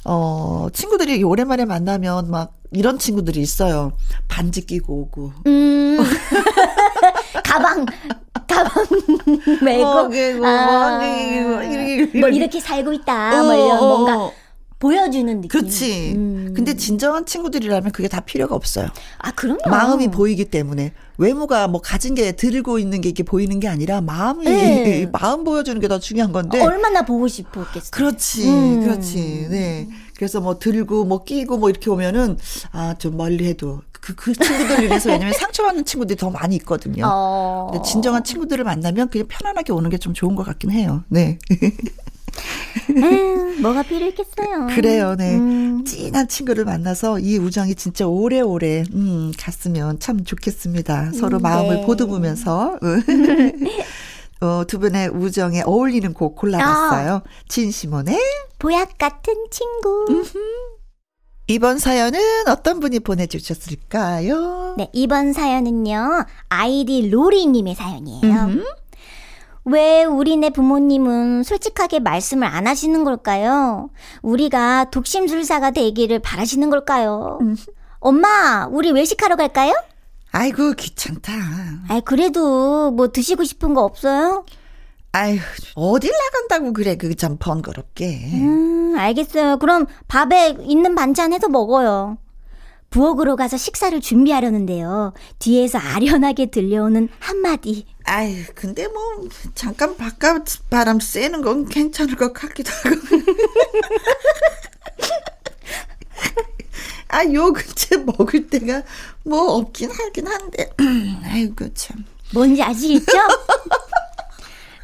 어, 0.04 0.69
친구들이 0.73 1.23
오랜만에 1.23 1.64
만나면 1.64 2.30
막 2.30 2.54
이런 2.73 2.99
친구들이 2.99 3.40
있어요. 3.40 3.92
반지 4.28 4.64
끼고 4.64 4.95
오고. 4.95 5.33
음. 5.47 5.99
가방, 7.45 7.85
가방 8.47 8.73
메고. 9.62 9.85
어, 9.85 10.09
뭐, 10.09 10.47
아, 10.49 10.99
뭐, 10.99 11.62
이렇게, 11.62 12.19
뭐 12.19 12.28
이렇게 12.28 12.61
살고 12.61 12.92
있다. 12.92 13.40
어, 13.40 13.45
뭐 13.45 13.54
이런 13.54 13.78
어, 13.78 13.87
뭔가. 13.87 14.30
어. 14.80 14.88
보여주는 14.88 15.40
느낌. 15.42 15.49
그렇지. 15.49 16.12
음. 16.16 16.52
근데 16.56 16.75
진정한 16.75 17.26
친구들이라면 17.26 17.92
그게 17.92 18.08
다 18.08 18.20
필요가 18.20 18.54
없어요. 18.54 18.88
아, 19.18 19.30
그럼요. 19.32 19.68
마음이 19.68 20.10
보이기 20.10 20.46
때문에 20.46 20.92
외모가 21.18 21.68
뭐 21.68 21.80
가진 21.82 22.14
게 22.14 22.32
들고 22.32 22.78
있는 22.78 23.00
게 23.02 23.10
이렇게 23.10 23.22
보이는 23.22 23.60
게 23.60 23.68
아니라 23.68 24.00
마음이 24.00 24.44
네. 24.46 25.06
마음 25.12 25.44
보여주는 25.44 25.78
게 25.80 25.88
더 25.90 25.99
중요한 25.99 26.32
건데. 26.32 26.60
얼마나 26.62 27.02
보고 27.02 27.26
싶었겠어요. 27.28 27.90
그렇지. 27.90 28.49
음. 28.49 28.80
그렇지. 28.82 29.49
네. 29.50 29.88
그래서 30.16 30.40
뭐 30.40 30.58
들고 30.58 31.04
뭐 31.04 31.25
끼고 31.25 31.58
뭐 31.58 31.68
이렇게 31.70 31.90
오면은 31.90 32.38
아, 32.72 32.94
좀 32.99 33.16
멀리 33.16 33.46
해도 33.49 33.82
그, 34.00 34.14
그 34.14 34.32
친구들 34.32 34.84
위해서 34.84 35.10
왜냐면 35.12 35.34
상처받는 35.34 35.84
친구들이 35.84 36.16
더 36.16 36.30
많이 36.30 36.56
있거든요. 36.56 37.04
어. 37.06 37.68
근데 37.72 37.87
진정한 37.87 38.22
친구들을 38.25 38.64
만나면 38.64 39.08
그냥 39.10 39.26
편안하게 39.28 39.72
오는 39.72 39.90
게 39.90 39.99
좀 39.99 40.14
좋은 40.14 40.34
것 40.37 40.44
같긴 40.44 40.70
해요. 40.70 41.04
네. 41.08 41.38
에휴, 42.96 43.60
뭐가 43.62 43.82
필요했겠어요. 43.82 44.68
그래요, 44.75 45.14
네. 45.16 45.37
음. 45.37 45.84
찐한 45.84 46.28
친구를 46.28 46.64
만나서 46.64 47.20
이 47.20 47.38
우정이 47.38 47.75
진짜 47.75 48.06
오래오래, 48.06 48.84
음, 48.92 49.32
갔으면 49.38 49.99
참 50.00 50.25
좋겠습니다. 50.25 51.12
서로 51.12 51.38
음, 51.38 51.42
마음을 51.42 51.76
네. 51.76 51.87
보듬으면서. 51.87 52.78
어, 54.42 54.64
두 54.66 54.78
분의 54.78 55.08
우정에 55.10 55.62
어울리는 55.66 56.14
곡 56.14 56.34
골라봤어요. 56.37 57.14
어. 57.16 57.22
진시몬의 57.49 58.18
보약 58.58 58.96
같은 58.96 59.34
친구. 59.50 60.25
이번 61.46 61.78
사연은 61.78 62.20
어떤 62.49 62.78
분이 62.80 63.00
보내주셨을까요? 63.00 64.76
네, 64.78 64.88
이번 64.92 65.32
사연은요, 65.32 66.25
아이디 66.49 67.10
로리님의 67.10 67.75
사연이에요. 67.75 68.20
음흠. 68.22 68.64
왜 69.70 70.04
우리네 70.04 70.50
부모님은 70.50 71.42
솔직하게 71.44 72.00
말씀을 72.00 72.46
안 72.46 72.66
하시는 72.66 73.04
걸까요? 73.04 73.90
우리가 74.22 74.90
독심술사가 74.90 75.70
되기를 75.70 76.18
바라시는 76.20 76.70
걸까요? 76.70 77.38
음. 77.42 77.56
엄마, 78.00 78.66
우리 78.70 78.90
외식하러 78.92 79.36
갈까요? 79.36 79.74
아이고, 80.32 80.72
귀찮다. 80.72 81.32
아이, 81.88 82.00
그래도 82.00 82.90
뭐 82.90 83.08
드시고 83.12 83.44
싶은 83.44 83.74
거 83.74 83.82
없어요? 83.84 84.44
아휴, 85.12 85.38
어딜 85.74 86.12
나간다고 86.12 86.72
그래, 86.72 86.96
그 86.96 87.14
참 87.16 87.36
번거롭게. 87.38 88.30
음, 88.34 88.94
알겠어요. 88.96 89.58
그럼 89.58 89.86
밥에 90.08 90.56
있는 90.62 90.94
반찬 90.94 91.32
해서 91.32 91.48
먹어요. 91.48 92.16
부엌으로 92.90 93.37
가서 93.37 93.56
식사를 93.56 93.99
준비하려는데요. 94.00 95.14
뒤에서 95.38 95.78
아련하게 95.78 96.47
들려오는 96.47 97.09
한마디. 97.20 97.87
아유, 98.04 98.42
근데 98.54 98.88
뭐, 98.88 99.28
잠깐 99.54 99.97
바깥 99.97 100.44
바람 100.68 100.99
쐬는 100.99 101.42
건 101.42 101.66
괜찮을 101.68 102.16
것 102.16 102.32
같기도 102.32 102.70
하고. 102.73 102.97
아, 107.09 107.25
요 107.32 107.52
근처 107.52 107.99
먹을 107.99 108.49
때가 108.49 108.82
뭐 109.25 109.54
없긴 109.54 109.90
하긴 109.90 110.26
한데. 110.26 110.70
아이고, 111.25 111.73
참. 111.75 112.04
뭔지 112.32 112.62
아시겠죠? 112.62 113.06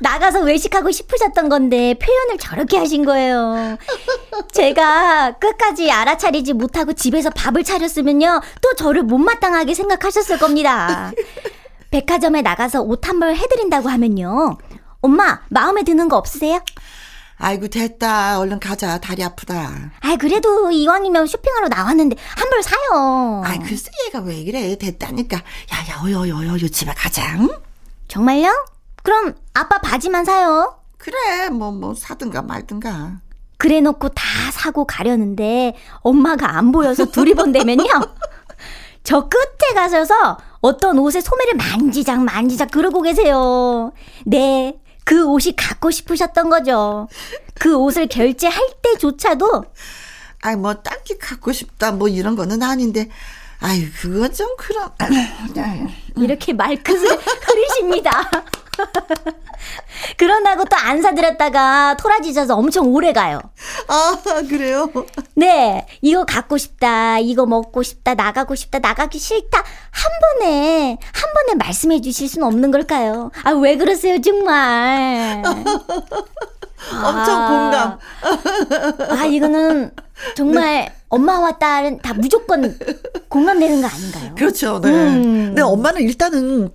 나가서 0.00 0.40
외식하고 0.42 0.90
싶으셨던 0.90 1.48
건데 1.48 1.94
표현을 1.94 2.38
저렇게 2.38 2.76
하신 2.78 3.04
거예요. 3.04 3.76
제가 4.52 5.32
끝까지 5.38 5.90
알아차리지 5.90 6.52
못하고 6.52 6.92
집에서 6.92 7.30
밥을 7.30 7.64
차렸으면요. 7.64 8.40
또 8.60 8.74
저를 8.76 9.02
못마땅하게 9.04 9.74
생각하셨을 9.74 10.38
겁니다. 10.38 11.12
백화점에 11.90 12.42
나가서 12.42 12.82
옷 12.82 13.06
한 13.08 13.20
벌 13.20 13.34
해드린다고 13.36 13.88
하면요. 13.88 14.58
엄마, 15.00 15.40
마음에 15.48 15.82
드는 15.84 16.08
거 16.08 16.16
없으세요? 16.16 16.60
아이고 17.38 17.68
됐다 17.68 18.38
얼른 18.40 18.60
가자 18.60 18.96
다리 18.98 19.22
아프다 19.22 19.90
아 20.00 20.16
그래도 20.16 20.70
이왕이면 20.70 21.26
쇼핑하러 21.26 21.68
나왔는데 21.68 22.16
한 22.34 22.48
벌 22.48 22.62
사요 22.62 23.42
아 23.44 23.58
글쎄 23.58 23.90
얘가 24.06 24.20
왜 24.20 24.42
그래 24.42 24.74
됐다니까 24.76 25.42
야야 25.70 26.00
어여여여 26.02 26.56
집에 26.68 26.92
가자 26.96 27.36
응? 27.38 27.50
정말요? 28.08 28.50
그럼 29.06 29.36
아빠 29.54 29.78
바지만 29.78 30.24
사요. 30.24 30.80
그래, 30.98 31.48
뭐, 31.48 31.70
뭐, 31.70 31.94
사든가 31.94 32.42
말든가. 32.42 33.20
그래 33.56 33.80
놓고 33.80 34.08
다 34.08 34.24
사고 34.50 34.84
가려는데 34.84 35.76
엄마가 36.00 36.56
안 36.56 36.72
보여서 36.72 37.04
두리번대면요. 37.04 37.84
저 39.04 39.28
끝에 39.28 39.74
가셔서 39.76 40.38
어떤 40.60 40.98
옷에 40.98 41.20
소매를 41.20 41.54
만지작 41.54 42.20
만지작 42.20 42.72
그러고 42.72 43.00
계세요. 43.02 43.92
네, 44.24 44.76
그 45.04 45.24
옷이 45.24 45.54
갖고 45.54 45.92
싶으셨던 45.92 46.50
거죠. 46.50 47.06
그 47.54 47.76
옷을 47.76 48.08
결제할 48.08 48.60
때조차도 48.82 49.66
아이 50.42 50.56
뭐 50.56 50.74
딱히 50.74 51.16
갖고 51.16 51.52
싶다 51.52 51.92
뭐 51.92 52.08
이런 52.08 52.34
거는 52.34 52.60
아닌데 52.60 53.08
아유 53.60 53.86
그거 54.00 54.28
좀 54.28 54.48
그럼 54.58 54.90
이렇게 56.16 56.52
말끝을 56.52 57.06
흐리십니다. 57.06 58.10
그런다고 60.16 60.64
또 60.64 60.76
안 60.76 61.02
사드렸다가 61.02 61.96
토라지셔서 61.98 62.54
엄청 62.54 62.86
오래 62.94 63.12
가요. 63.12 63.40
아, 63.88 64.16
그래요? 64.48 64.88
네. 65.34 65.84
이거 66.00 66.24
갖고 66.24 66.58
싶다. 66.58 67.18
이거 67.18 67.44
먹고 67.46 67.82
싶다. 67.82 68.14
나가고 68.14 68.54
싶다. 68.54 68.78
나가기 68.78 69.18
싫다. 69.18 69.58
한 69.58 70.12
번에, 70.40 70.98
한 71.12 71.32
번에 71.34 71.56
말씀해 71.58 72.00
주실 72.02 72.28
수는 72.28 72.46
없는 72.46 72.70
걸까요? 72.70 73.32
아, 73.42 73.50
왜 73.50 73.76
그러세요, 73.76 74.20
정말. 74.20 75.42
엄청 75.44 77.42
아, 77.42 77.48
공감. 77.48 77.98
아, 79.18 79.24
이거는 79.24 79.90
정말 80.36 80.94
엄마와 81.08 81.58
딸은 81.58 82.00
다 82.02 82.14
무조건 82.14 82.78
공감되는 83.28 83.80
거 83.80 83.88
아닌가요? 83.88 84.34
그렇죠. 84.36 84.80
네. 84.80 84.88
음. 84.90 85.54
네, 85.56 85.62
엄마는 85.62 86.02
일단은 86.02 86.70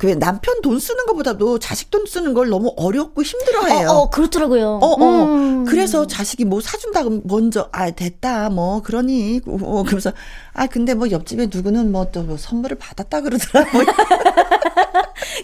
그 0.00 0.18
남편 0.18 0.62
돈 0.62 0.78
쓰는 0.80 1.04
것보다도 1.04 1.58
자식 1.58 1.90
돈 1.90 2.06
쓰는 2.06 2.32
걸 2.32 2.48
너무 2.48 2.72
어렵고 2.78 3.22
힘들어해요. 3.22 3.88
어, 3.90 3.92
어 3.92 4.08
그렇더라고요. 4.10 4.78
어, 4.82 4.86
어. 4.86 5.24
음. 5.26 5.66
그래서 5.66 6.06
자식이 6.06 6.46
뭐 6.46 6.62
사준다고 6.62 7.20
먼저 7.24 7.68
아 7.70 7.90
됐다 7.90 8.48
뭐 8.48 8.80
그러니 8.80 9.42
어, 9.46 9.84
그래서 9.86 10.10
아 10.54 10.66
근데 10.66 10.94
뭐 10.94 11.10
옆집에 11.10 11.48
누구는 11.52 11.92
뭐또 11.92 12.22
뭐 12.22 12.38
선물을 12.38 12.78
받았다 12.78 13.20
그러더라. 13.20 13.66
뭐. 13.74 13.84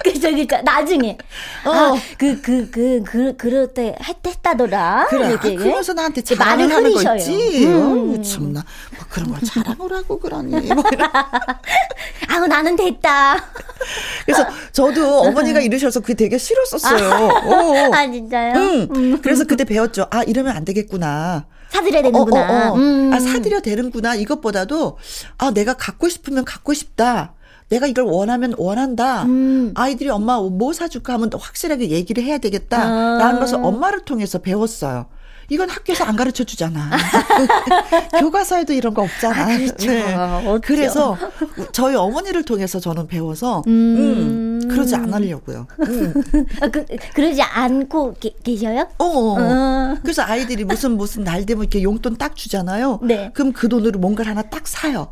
그죠, 0.02 0.30
그죠. 0.30 0.56
나중에 0.64 1.18
어. 1.66 1.70
아그 1.70 2.40
그 2.40 2.70
그 2.70 3.02
그 3.04 3.36
그럴 3.36 3.75
때 3.75 3.94
했, 4.02 4.16
했다더라. 4.26 5.06
그래. 5.10 5.34
아, 5.34 5.38
그러면서 5.38 5.92
나한테 5.92 6.22
자랑을 6.22 6.72
하는 6.72 6.94
거 6.94 7.16
있지. 7.16 7.66
음. 7.66 8.16
어, 8.18 8.22
참나 8.22 8.64
뭐 8.96 9.04
그런 9.10 9.30
걸 9.32 9.40
자랑을 9.42 9.92
하고 9.92 10.18
그러니. 10.18 10.72
뭐 10.72 10.82
아우 12.37 12.47
나는 12.47 12.76
됐다. 12.76 13.37
그래서 14.26 14.47
저도 14.73 15.21
어머니가 15.21 15.61
이러셔서 15.61 16.00
그게 16.00 16.14
되게 16.14 16.38
싫었었어요. 16.38 17.31
아, 17.93 17.97
아 17.97 18.11
진짜요? 18.11 18.55
응. 18.57 18.88
음. 18.95 19.21
그래서 19.23 19.45
그때 19.45 19.64
배웠죠. 19.64 20.07
아 20.11 20.23
이러면 20.23 20.55
안 20.55 20.64
되겠구나. 20.64 21.47
사드려야 21.71 22.02
되는구나. 22.02 22.40
어, 22.40 22.71
어, 22.71 22.73
어. 22.73 22.76
음. 22.76 23.11
아 23.12 23.19
사드려 23.19 23.61
되는구나. 23.61 24.14
이것보다도 24.16 24.99
아 25.38 25.50
내가 25.52 25.75
갖고 25.75 26.09
싶으면 26.09 26.45
갖고 26.45 26.75
싶다. 26.75 27.35
내가 27.69 27.87
이걸 27.87 28.05
원하면 28.05 28.55
원한다. 28.59 29.25
음. 29.25 29.73
아이들이 29.75 30.11
엄마 30.11 30.38
뭐 30.40 30.73
사줄까 30.73 31.14
하면 31.14 31.31
확실하게 31.37 31.90
얘기를 31.90 32.23
해야 32.23 32.38
되겠다라는 32.38 33.37
아. 33.37 33.38
것을 33.38 33.57
엄마를 33.57 34.05
통해서 34.05 34.38
배웠어요. 34.38 35.07
이건 35.49 35.71
학교에서 35.71 36.05
안 36.05 36.17
가르쳐 36.17 36.45
주잖아. 36.45 36.91
교과서에도 38.19 38.73
이런 38.73 38.95
거 38.95 39.03
없잖아. 39.03 39.43
아, 39.43 39.57
그렇죠. 39.57 39.87
네. 39.87 40.59
그래서 40.62 41.17
저희 41.73 41.95
어머니를 41.95 42.45
통해서 42.45 42.80
저는 42.80 43.06
배워서 43.06 43.63
음, 43.67 44.61
음 44.63 44.69
그러지 44.69 44.97
않으려고요. 44.97 45.67
음. 45.80 46.15
아, 46.61 46.69
그, 46.69 46.85
그러지 47.15 47.43
않고 47.43 48.15
게, 48.15 48.35
계셔요? 48.43 48.89
어, 48.99 49.04
어. 49.04 49.37
어. 49.39 49.97
그래서 50.02 50.23
아이들이 50.23 50.65
무슨 50.65 50.97
무슨 50.97 51.25
날 51.25 51.47
되면 51.47 51.63
이렇게 51.63 51.82
용돈 51.82 52.17
딱 52.17 52.35
주잖아요. 52.35 53.00
네. 53.02 53.30
그럼 53.35 53.52
그 53.52 53.69
돈으로 53.69 53.99
뭔가를 54.00 54.30
하나 54.30 54.43
딱 54.43 54.67
사요. 54.67 55.09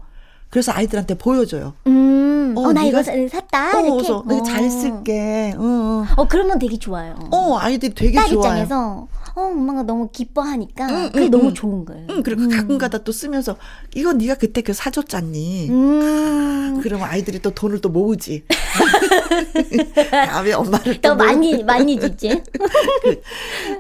그래서 0.51 0.73
아이들한테 0.73 1.15
보여줘요. 1.15 1.75
음, 1.89 2.55
어, 2.57 2.69
어 2.69 2.73
나 2.73 2.85
이거 2.85 3.03
샀다. 3.03 3.77
어, 3.77 3.81
이렇게. 3.85 4.13
어, 4.13 4.25
내가 4.27 4.43
잘 4.45 4.71
쓸게. 4.71 5.55
어. 5.57 6.05
어, 6.17 6.29
그러면 6.29 6.59
되게 6.59 6.77
좋아요. 6.79 7.15
어, 7.33 7.57
아이들이 7.59 7.93
되게 7.95 8.19
좋아요. 8.19 8.35
입장에서 8.39 9.09
어, 9.37 9.43
엄마가 9.43 9.83
너무 9.83 10.11
기뻐하니까 10.13 10.89
응, 10.89 11.11
그게 11.11 11.25
응, 11.25 11.31
너무 11.31 11.49
응. 11.49 11.55
좋은 11.55 11.85
거예요. 11.85 12.07
응, 12.11 12.23
그리고 12.23 12.43
음. 12.43 12.51
가끔가다 12.51 12.99
또 12.99 13.11
쓰면서 13.11 13.57
이거 13.95 14.13
네가 14.13 14.37
그때 14.37 14.61
그 14.61 14.73
사줬잖니. 14.73 15.71
음. 15.71 16.81
그러면 16.81 17.09
아이들이 17.09 17.41
또 17.41 17.51
돈을 17.51 17.81
또 17.81 17.89
모으지. 17.89 18.45
다음에 20.11 20.53
엄마를 20.53 21.01
또, 21.01 21.11
또 21.11 21.17
많이 21.17 21.65
많이 21.65 21.99
주지. 21.99 22.43
그, 23.03 23.23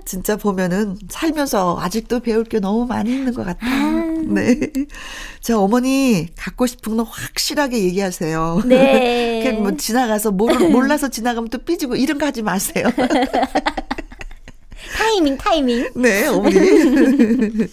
진짜 0.04 0.36
보면은 0.36 0.98
살면서 1.08 1.78
아직도 1.80 2.20
배울 2.20 2.44
게 2.44 2.58
너무 2.58 2.86
많이 2.86 3.12
있는 3.12 3.32
것 3.32 3.44
같아. 3.44 3.60
아. 3.62 4.04
네. 4.26 4.58
자 5.40 5.58
어머니 5.58 6.26
갖고 6.36 6.66
싶은 6.66 6.96
거 6.96 7.04
확실하게 7.04 7.84
얘기하세요. 7.84 8.62
네. 8.66 9.42
그냥 9.44 9.62
뭐 9.62 9.76
지나가서 9.76 10.32
모르, 10.32 10.58
몰라서 10.64 11.08
지나가면 11.08 11.50
또 11.50 11.58
삐지고 11.58 11.94
이런 11.94 12.18
거 12.18 12.26
하지 12.26 12.42
마세요. 12.42 12.86
타이밍, 14.94 15.36
타이밍. 15.36 15.90
네, 15.96 16.26
어머니. 16.28 16.54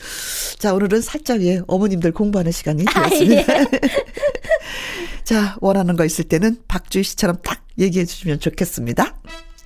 자, 0.57 0.73
오늘은 0.73 1.01
살짝 1.01 1.41
예, 1.43 1.61
어머님들 1.67 2.11
공부하는 2.11 2.51
시간이 2.51 2.83
되었습니다. 2.85 3.53
아, 3.53 3.57
예. 3.59 3.65
자, 5.23 5.55
원하는 5.61 5.95
거 5.95 6.03
있을 6.03 6.25
때는 6.25 6.57
박주희 6.67 7.03
씨처럼 7.03 7.37
딱 7.43 7.63
얘기해 7.77 8.05
주시면 8.05 8.39
좋겠습니다. 8.39 9.15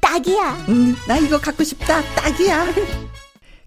딱이야. 0.01 0.65
음, 0.67 0.95
나 1.07 1.17
이거 1.17 1.39
갖고 1.39 1.63
싶다. 1.63 2.01
딱이야. 2.15 2.73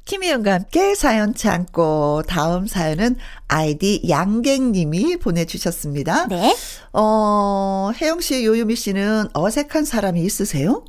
김희영과 0.04 0.52
함께 0.54 0.94
사연 0.94 1.34
참고 1.34 2.22
다음 2.26 2.66
사연은 2.66 3.16
아이디 3.46 4.02
양갱님이 4.08 5.16
보내주셨습니다. 5.16 6.28
네. 6.28 6.56
어, 6.92 7.90
혜영 8.00 8.20
씨, 8.20 8.44
요요미 8.44 8.76
씨는 8.76 9.28
어색한 9.34 9.84
사람이 9.84 10.22
있으세요? 10.22 10.84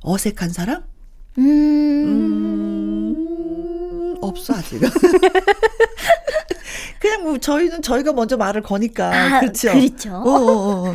어색한 0.00 0.50
사람? 0.50 0.82
음, 1.38 3.14
음 3.16 4.14
없어 4.20 4.54
아직. 4.54 4.80
그냥 7.00 7.22
뭐 7.22 7.38
저희는 7.38 7.82
저희가 7.82 8.12
먼저 8.12 8.36
말을 8.36 8.62
거니까 8.62 9.12
아, 9.12 9.40
그렇죠. 9.40 9.72
그렇죠. 9.72 10.14
어, 10.14 10.30
어, 10.30 10.88
어. 10.90 10.94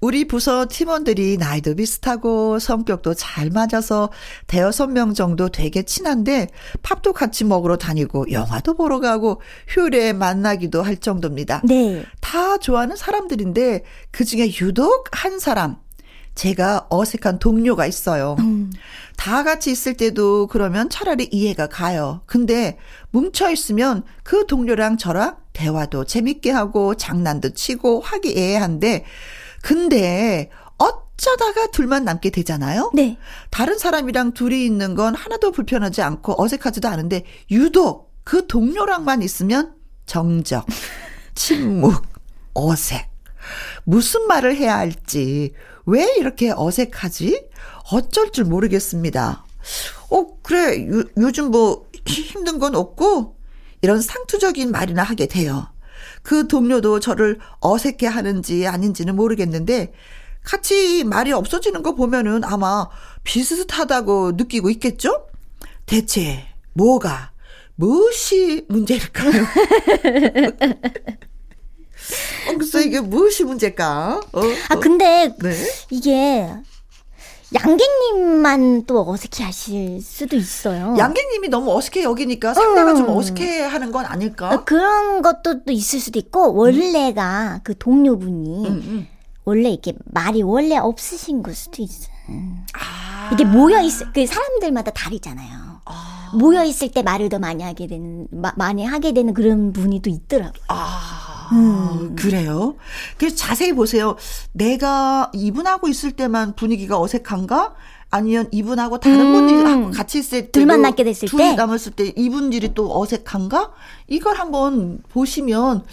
우리 0.00 0.26
부서 0.26 0.66
팀원들이 0.70 1.38
나이도 1.38 1.74
비슷하고 1.74 2.60
성격도 2.60 3.14
잘 3.14 3.50
맞아서 3.50 4.10
대여섯 4.46 4.90
명 4.90 5.12
정도 5.12 5.48
되게 5.48 5.82
친한데 5.82 6.48
팝도 6.82 7.12
같이 7.12 7.44
먹으러 7.44 7.76
다니고 7.76 8.30
영화도 8.30 8.74
보러 8.74 9.00
가고 9.00 9.40
휴일에 9.66 10.12
만나기도 10.12 10.82
할 10.82 10.98
정도입니다. 10.98 11.62
네. 11.64 12.04
다 12.20 12.58
좋아하는 12.58 12.94
사람들인데 12.94 13.82
그 14.12 14.24
중에 14.24 14.48
유독 14.60 15.06
한 15.10 15.40
사람 15.40 15.78
제가 16.38 16.86
어색한 16.88 17.40
동료가 17.40 17.84
있어요. 17.86 18.36
음. 18.38 18.70
다 19.16 19.42
같이 19.42 19.72
있을 19.72 19.94
때도 19.94 20.46
그러면 20.46 20.88
차라리 20.88 21.28
이해가 21.32 21.66
가요. 21.66 22.20
근데 22.26 22.78
뭉쳐 23.10 23.50
있으면 23.50 24.04
그 24.22 24.46
동료랑 24.46 24.98
저랑 24.98 25.36
대화도 25.52 26.04
재밌게 26.04 26.52
하고 26.52 26.94
장난도 26.94 27.54
치고 27.54 28.02
화기애애한데 28.02 29.04
근데 29.62 30.50
어쩌다가 30.76 31.72
둘만 31.72 32.04
남게 32.04 32.30
되잖아요. 32.30 32.92
네. 32.94 33.18
다른 33.50 33.76
사람이랑 33.76 34.32
둘이 34.34 34.64
있는 34.64 34.94
건 34.94 35.16
하나도 35.16 35.50
불편하지 35.50 36.02
않고 36.02 36.40
어색하지도 36.40 36.86
않은데 36.86 37.24
유독 37.50 38.14
그 38.22 38.46
동료랑만 38.46 39.22
있으면 39.22 39.74
정적, 40.06 40.66
침묵, 41.34 42.00
어색. 42.54 43.08
무슨 43.84 44.26
말을 44.26 44.54
해야 44.56 44.76
할지, 44.76 45.52
왜 45.88 46.04
이렇게 46.18 46.52
어색하지? 46.54 47.48
어쩔 47.92 48.30
줄 48.30 48.44
모르겠습니다. 48.44 49.44
어, 50.10 50.26
그래. 50.42 50.86
요, 50.86 51.02
요즘 51.16 51.50
뭐 51.50 51.88
힘든 52.06 52.58
건 52.58 52.74
없고 52.74 53.36
이런 53.80 54.02
상투적인 54.02 54.70
말이나 54.70 55.02
하게 55.02 55.26
돼요. 55.26 55.68
그 56.22 56.46
동료도 56.46 57.00
저를 57.00 57.38
어색해 57.60 58.06
하는지 58.06 58.66
아닌지는 58.66 59.16
모르겠는데 59.16 59.94
같이 60.44 61.04
말이 61.04 61.32
없어지는 61.32 61.82
거 61.82 61.94
보면은 61.94 62.44
아마 62.44 62.88
비슷하다고 63.24 64.32
느끼고 64.32 64.68
있겠죠? 64.70 65.26
대체 65.86 66.44
뭐가 66.74 67.32
무엇이 67.76 68.66
문제일까요? 68.68 69.32
어, 72.48 72.56
글쎄 72.56 72.82
이게 72.84 73.00
무엇이 73.00 73.44
문제일까? 73.44 74.20
어, 74.32 74.40
아 74.68 74.74
근데 74.76 75.34
네? 75.38 75.54
이게 75.90 76.48
양갱님만 77.54 78.84
또 78.84 79.08
어색해 79.08 79.42
하실 79.44 80.00
수도 80.02 80.36
있어요. 80.36 80.94
양갱님이 80.98 81.48
너무 81.48 81.74
어색해 81.76 82.02
여기니까 82.02 82.52
상대가 82.52 82.92
음. 82.92 82.96
좀 82.96 83.08
어색해 83.16 83.62
하는 83.62 83.90
건 83.90 84.04
아닐까? 84.04 84.52
아, 84.52 84.64
그런 84.64 85.22
것도 85.22 85.64
또 85.64 85.72
있을 85.72 85.98
수도 85.98 86.18
있고, 86.18 86.54
원래가 86.54 87.54
음. 87.54 87.60
그 87.64 87.76
동료분이, 87.78 88.68
음, 88.68 88.72
음. 88.72 89.08
원래 89.44 89.70
이렇게 89.70 89.94
말이 90.04 90.42
원래 90.42 90.76
없으신 90.76 91.42
걸 91.42 91.54
수도 91.54 91.82
있어요. 91.82 92.12
아. 92.74 93.30
이게 93.32 93.44
모여 93.44 93.80
있, 93.80 93.92
그 94.12 94.26
사람들마다 94.26 94.90
다르잖아요. 94.90 95.80
아. 95.86 96.32
모여 96.34 96.62
있을 96.64 96.90
때 96.90 97.02
말을 97.02 97.30
더 97.30 97.38
많이 97.38 97.64
하게 97.64 97.86
되는 97.86 98.26
마, 98.30 98.52
많이 98.56 98.84
하게 98.84 99.12
되는 99.12 99.32
그런 99.32 99.72
분이 99.72 100.02
또 100.02 100.10
있더라고요. 100.10 100.62
아, 100.68 101.27
음. 101.52 102.14
그래요? 102.16 102.76
그래서 103.16 103.36
자세히 103.36 103.72
보세요. 103.72 104.16
내가 104.52 105.30
이분하고 105.34 105.88
있을 105.88 106.12
때만 106.12 106.54
분위기가 106.56 107.00
어색한가? 107.00 107.74
아니면 108.10 108.48
이분하고 108.52 109.00
다른 109.00 109.20
음. 109.20 109.32
분들하고 109.32 109.90
같이 109.90 110.18
있을 110.18 110.46
때 110.46 110.50
둘 110.50 110.66
만나게 110.66 111.04
됐을 111.04 111.28
둘이 111.28 111.50
때 111.50 111.54
남았을 111.56 111.92
때 111.92 112.12
이분들이 112.16 112.72
또 112.74 112.98
어색한가? 112.98 113.72
이걸 114.06 114.36
한번 114.36 115.02
보시면 115.10 115.84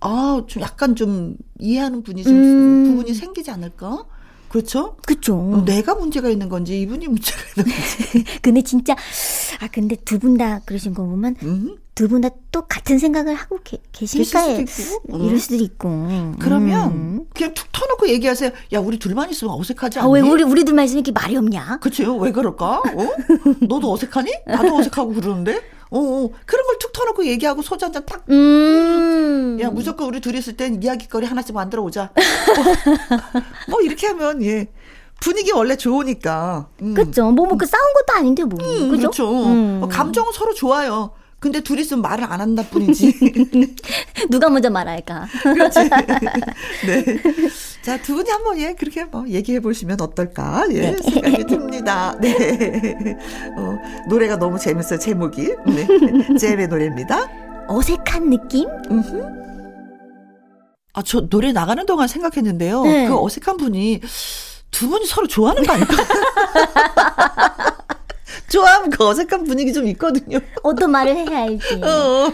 아, 0.00 0.42
좀 0.46 0.62
약간 0.62 0.94
좀 0.94 1.36
이해하는 1.58 2.04
분이 2.04 2.22
좀 2.22 2.32
음. 2.32 2.84
부분이 2.90 3.14
생기지 3.14 3.50
않을까? 3.50 4.04
그렇죠? 4.48 4.96
그렇죠. 5.04 5.34
어, 5.36 5.62
내가 5.64 5.96
문제가 5.96 6.28
있는 6.28 6.48
건지 6.48 6.80
이분이 6.80 7.08
문제가 7.08 7.38
있는 7.56 7.64
건지. 7.74 8.24
근데 8.40 8.62
진짜 8.62 8.94
아 9.60 9.66
근데 9.72 9.96
두 9.96 10.20
분 10.20 10.38
다 10.38 10.60
그러신 10.64 10.94
거 10.94 11.02
보면 11.02 11.34
음? 11.42 11.76
두 11.94 12.08
분 12.08 12.20
다또 12.22 12.62
같은 12.68 12.98
생각을 12.98 13.34
하고 13.34 13.58
게, 13.62 13.78
계실까 13.92 14.40
해 14.40 14.64
이럴 15.08 15.38
수도 15.38 15.54
있고. 15.54 15.88
그러면 16.40 16.90
음. 16.90 17.26
그냥 17.34 17.54
툭 17.54 17.70
터놓고 17.72 18.08
얘기하세요. 18.08 18.50
야 18.72 18.80
우리 18.80 18.98
둘만 18.98 19.30
있으면 19.30 19.54
어색하지 19.54 20.00
않니? 20.00 20.06
아, 20.08 20.10
왜 20.10 20.20
우리 20.20 20.42
우리 20.42 20.64
둘만 20.64 20.86
있으면 20.86 21.04
이렇게 21.04 21.12
말이 21.12 21.36
없냐? 21.36 21.78
그렇죠. 21.80 22.16
왜 22.16 22.32
그럴까? 22.32 22.78
어? 22.78 23.08
너도 23.66 23.92
어색하니? 23.92 24.32
나도 24.46 24.76
어색하고 24.76 25.12
그러는데. 25.14 25.62
어, 25.90 25.98
어, 25.98 26.30
그런 26.46 26.66
걸 26.66 26.76
툭 26.80 26.92
터놓고 26.92 27.24
얘기하고 27.26 27.62
소주 27.62 27.84
한잔 27.84 28.04
탁. 28.04 28.24
음. 28.28 29.58
야, 29.60 29.70
무조건 29.70 30.08
우리 30.08 30.20
둘이 30.20 30.38
있을 30.38 30.56
땐 30.56 30.82
이야기거리 30.82 31.24
하나씩 31.26 31.54
만들어 31.54 31.82
오자. 31.84 32.10
뭐, 32.16 32.64
뭐, 33.70 33.80
이렇게 33.80 34.08
하면, 34.08 34.42
예. 34.42 34.68
분위기 35.20 35.52
원래 35.52 35.76
좋으니까. 35.76 36.66
음. 36.82 36.94
그죠. 36.94 37.30
뭐, 37.30 37.46
뭐, 37.46 37.56
그 37.56 37.64
싸운 37.66 37.82
것도 37.94 38.18
아닌데, 38.18 38.42
뭐. 38.42 38.58
음, 38.60 38.90
그죠? 38.90 39.02
그렇죠. 39.02 39.46
음. 39.46 39.80
어, 39.84 39.88
감정은 39.88 40.32
서로 40.32 40.52
좋아요. 40.52 41.12
근데 41.44 41.60
둘이 41.60 41.82
있으면 41.82 42.00
말을 42.00 42.24
안 42.24 42.40
한다 42.40 42.62
뿐이지. 42.70 43.76
누가 44.30 44.48
먼저 44.48 44.70
말할까? 44.70 45.28
그렇지. 45.42 45.78
네. 46.88 47.04
자, 47.82 48.00
두 48.00 48.14
분이 48.14 48.30
한번 48.30 48.58
예, 48.58 48.72
그렇게 48.72 49.04
뭐 49.04 49.28
얘기해 49.28 49.60
보시면 49.60 50.00
어떨까? 50.00 50.64
예, 50.70 50.92
네. 50.92 50.96
생각이 50.96 51.44
듭니다. 51.44 52.16
네. 52.18 52.32
어, 53.58 53.76
노래가 54.08 54.38
너무 54.38 54.58
재밌어요, 54.58 54.98
제목이. 54.98 55.54
네. 55.66 55.86
잼의 56.38 56.68
노래입니다. 56.68 57.28
어색한 57.68 58.30
느낌? 58.30 58.66
아, 60.94 61.02
저 61.02 61.28
노래 61.28 61.52
나가는 61.52 61.84
동안 61.84 62.08
생각했는데요. 62.08 62.82
네. 62.84 63.06
그 63.06 63.22
어색한 63.22 63.58
분이 63.58 64.00
두 64.70 64.88
분이 64.88 65.04
서로 65.04 65.26
좋아하는 65.26 65.62
거 65.62 65.74
아닐까? 65.74 65.94
좋아하면 68.48 68.90
그 68.90 69.06
어색한 69.06 69.44
분위기 69.44 69.72
좀 69.72 69.86
있거든요. 69.88 70.38
어떤 70.62 70.90
말을 70.90 71.16
해야 71.16 71.38
할지. 71.38 71.74
어. 71.82 72.32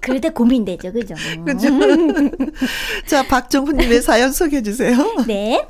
그럴 0.00 0.20
때 0.20 0.30
고민되죠, 0.30 0.92
그죠? 0.92 1.14
그죠. 1.44 1.68
자, 3.06 3.26
박정훈님의 3.26 4.02
사연 4.02 4.32
소개해 4.32 4.62
주세요. 4.62 4.96
네. 5.26 5.66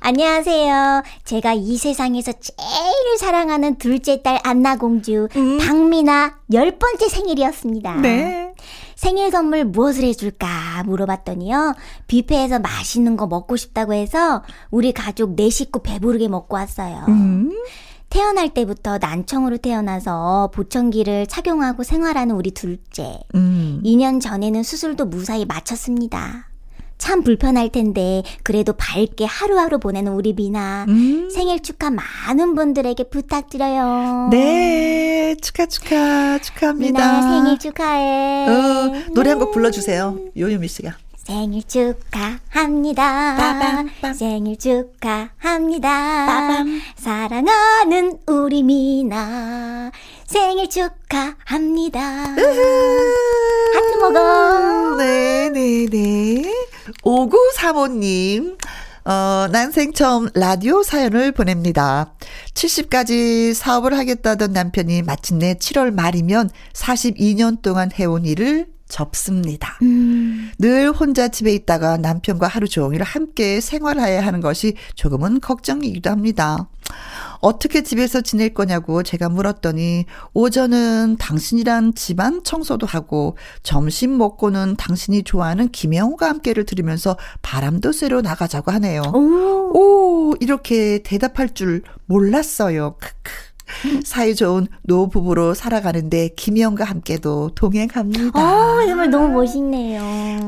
안녕하세요. 0.00 1.02
제가 1.24 1.54
이 1.54 1.78
세상에서 1.78 2.32
제일 2.32 3.18
사랑하는 3.18 3.76
둘째 3.78 4.20
딸 4.20 4.38
안나공주, 4.42 5.28
음. 5.34 5.58
박미나 5.58 6.40
열 6.52 6.78
번째 6.78 7.08
생일이었습니다. 7.08 7.94
네. 8.02 8.52
생일 8.96 9.30
선물 9.30 9.64
무엇을 9.64 10.04
해줄까 10.04 10.82
물어봤더니요. 10.84 11.74
뷔페에서 12.06 12.58
맛있는 12.58 13.16
거 13.16 13.26
먹고 13.26 13.56
싶다고 13.56 13.94
해서 13.94 14.42
우리 14.70 14.92
가족 14.92 15.36
네 15.36 15.48
식구 15.48 15.82
배부르게 15.82 16.28
먹고 16.28 16.56
왔어요. 16.56 17.04
음. 17.08 17.50
태어날 18.14 18.48
때부터 18.54 18.98
난청으로 18.98 19.56
태어나서 19.56 20.48
보청기를 20.54 21.26
착용하고 21.26 21.82
생활하는 21.82 22.36
우리 22.36 22.52
둘째. 22.52 23.18
음. 23.34 23.82
2년 23.84 24.20
전에는 24.20 24.62
수술도 24.62 25.06
무사히 25.06 25.44
마쳤습니다. 25.44 26.48
참 26.96 27.24
불편할 27.24 27.70
텐데 27.70 28.22
그래도 28.44 28.72
밝게 28.72 29.24
하루하루 29.24 29.80
보내는 29.80 30.12
우리 30.12 30.32
미나 30.32 30.86
음. 30.88 31.28
생일 31.28 31.60
축하 31.60 31.90
많은 31.90 32.54
분들에게 32.54 33.02
부탁드려요. 33.10 34.28
네, 34.30 35.34
축하 35.42 35.66
축하 35.66 36.38
축하합니다. 36.38 36.92
미나 36.92 37.22
생일 37.42 37.58
축하해. 37.58 38.48
어, 38.48 38.92
노래 39.12 39.30
한 39.30 39.40
곡 39.40 39.50
불러주세요. 39.50 40.16
요요미 40.36 40.68
씨가. 40.68 40.92
생일 41.24 41.62
축하합니다. 41.62 43.36
빠밤, 43.36 43.88
빰. 44.02 44.14
생일 44.14 44.58
축하합니다. 44.58 46.26
빠밤. 46.26 46.82
사랑하는 46.96 48.18
우리 48.26 48.62
미나 48.62 49.90
생일 50.26 50.68
축하합니다. 50.68 52.00
하트 52.00 53.96
먹어. 54.00 54.96
네네네. 54.96 56.52
5935님. 57.02 58.58
어, 59.06 59.48
난생 59.50 59.94
처음 59.94 60.28
라디오 60.34 60.82
사연을 60.82 61.32
보냅니다. 61.32 62.12
70까지 62.52 63.54
사업을 63.54 63.96
하겠다던 63.96 64.52
남편이 64.52 65.00
마침내 65.02 65.54
7월 65.54 65.90
말이면 65.94 66.50
42년 66.74 67.62
동안 67.62 67.90
해온 67.98 68.26
일을 68.26 68.73
접습니다. 68.88 69.78
음. 69.82 70.50
늘 70.58 70.90
혼자 70.92 71.28
집에 71.28 71.52
있다가 71.52 71.96
남편과 71.96 72.46
하루 72.46 72.68
종일 72.68 73.02
함께 73.02 73.60
생활해야 73.60 74.24
하는 74.24 74.40
것이 74.40 74.74
조금은 74.94 75.40
걱정이기도 75.40 76.10
합니다. 76.10 76.68
어떻게 77.40 77.82
집에서 77.82 78.20
지낼 78.20 78.54
거냐고 78.54 79.02
제가 79.02 79.28
물었더니 79.28 80.06
오전은 80.32 81.16
당신이란 81.18 81.94
집안 81.94 82.42
청소도 82.42 82.86
하고 82.86 83.36
점심 83.62 84.16
먹고는 84.16 84.76
당신이 84.76 85.24
좋아하는 85.24 85.68
김영호가 85.70 86.28
함께를 86.28 86.64
들으면서 86.64 87.16
바람도 87.42 87.92
쐬러 87.92 88.22
나가자고 88.22 88.70
하네요. 88.72 89.02
오, 89.14 89.78
오 89.78 90.34
이렇게 90.40 91.02
대답할 91.02 91.54
줄 91.54 91.82
몰랐어요. 92.06 92.96
크크. 92.98 93.53
사이좋은 94.04 94.68
노부부로 94.82 95.54
살아가는데 95.54 96.30
김희영과 96.36 96.84
함께도 96.84 97.52
동행합니다. 97.54 98.38
어, 98.38 98.86
정말 98.86 99.10
너무 99.10 99.28
멋있네요. 99.28 100.02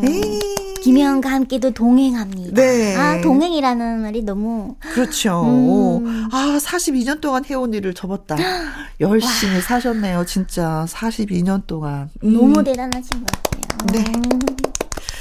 에이. 0.05 0.40
김혜영과 0.87 1.29
함께도 1.29 1.72
동행합니다. 1.72 2.55
네. 2.55 2.94
아, 2.94 3.20
동행이라는 3.20 4.02
말이 4.02 4.22
너무. 4.22 4.76
그렇죠. 4.79 5.42
음. 5.44 6.29
아, 6.31 6.59
42년 6.61 7.20
동안 7.20 7.44
해온 7.44 7.74
일을 7.74 7.92
접었다. 7.92 8.37
열심히 9.00 9.55
와. 9.57 9.61
사셨네요, 9.62 10.24
진짜. 10.26 10.87
42년 10.88 11.66
동안. 11.66 12.09
음. 12.22 12.35
너무 12.35 12.62
대단하신 12.62 13.18
것 13.18 13.26
같아요. 13.26 14.05
네. 14.05 14.65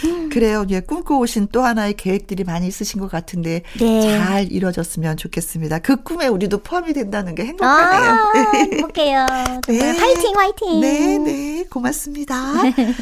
음. 0.06 0.30
그래요. 0.30 0.66
예, 0.70 0.80
꿈꿔오신 0.80 1.50
또 1.52 1.64
하나의 1.64 1.94
계획들이 1.94 2.44
많이 2.44 2.68
있으신 2.68 3.00
것 3.00 3.10
같은데 3.10 3.62
네. 3.80 4.02
잘 4.02 4.52
이루어졌으면 4.52 5.18
좋겠습니다. 5.18 5.80
그 5.80 6.04
꿈에 6.04 6.28
우리도 6.28 6.60
포함이 6.60 6.94
된다는 6.94 7.36
게 7.36 7.46
행복하네요. 7.46 8.12
아, 8.12 8.52
행복해요. 8.56 9.26
네. 9.68 9.98
화이팅, 9.98 10.36
화이팅. 10.36 10.82
네, 10.82 11.18
네. 11.18 11.66
고맙습니다. 11.70 12.36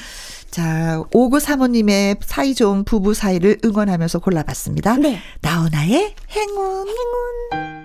자, 0.52 1.04
5935님의 1.12 2.20
사이 2.24 2.54
좋은 2.54 2.84
부부 2.84 3.16
사이를 3.16 3.58
응원하면서 3.66 4.20
골라봤습니다. 4.20 4.98
네. 4.98 5.20
나훈아의 5.42 6.14
행운. 6.30 6.88
행운. 6.88 7.83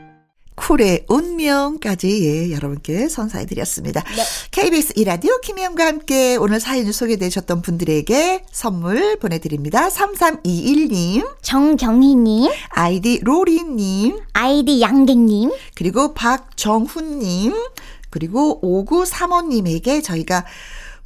쿨의 0.59 1.07
운명까지 1.09 2.25
예, 2.25 2.53
여러분께 2.53 3.09
선사해드렸습니다. 3.09 4.03
네. 4.03 4.23
KBS 4.51 4.95
이라디오 4.97 5.41
김혜영과 5.41 5.87
함께 5.87 6.37
오늘 6.37 6.61
사연을 6.61 6.93
소개되셨던 6.93 7.63
분들에게 7.63 8.45
선물 8.51 9.19
보내드립니다. 9.19 9.89
3321님, 9.89 11.27
정경희님, 11.43 12.51
아이디 12.71 13.21
로리님, 13.23 14.19
아이디 14.33 14.81
양갱님, 14.81 15.53
그리고 15.75 16.15
박정훈님, 16.15 17.55
그리고 18.11 18.61
5935님에게 18.63 20.03
저희가 20.03 20.45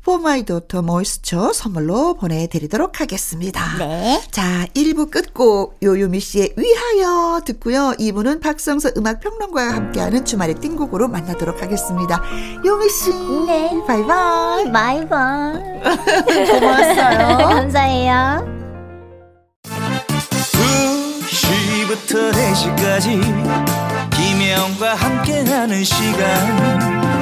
포마이도터 0.04 0.82
모이스처 0.82 1.52
선물로 1.52 2.14
보내드리도록 2.14 3.00
하겠습니다. 3.00 3.76
네. 3.78 4.20
자, 4.30 4.66
1부 4.74 5.10
끝곡 5.10 5.78
요요미 5.82 6.18
씨의 6.20 6.54
위하여 6.56 7.40
듣고요. 7.44 7.94
2부는 7.98 8.40
박성서 8.40 8.90
음악평론가와 8.96 9.74
함께하는 9.74 10.24
주말의 10.24 10.56
띵곡으로 10.56 11.08
만나도록 11.08 11.62
하겠습니다. 11.62 12.22
요미 12.64 12.88
씨. 12.88 13.10
네. 13.46 13.70
바이바이. 13.86 14.72
바이바이. 14.72 15.52
고마웠어요. 16.60 17.36
감사해요. 17.48 18.62
2시부터 21.26 22.32
4시까지 22.32 24.10
김혜영과 24.10 24.94
함께하는 24.94 25.84
시간 25.84 27.21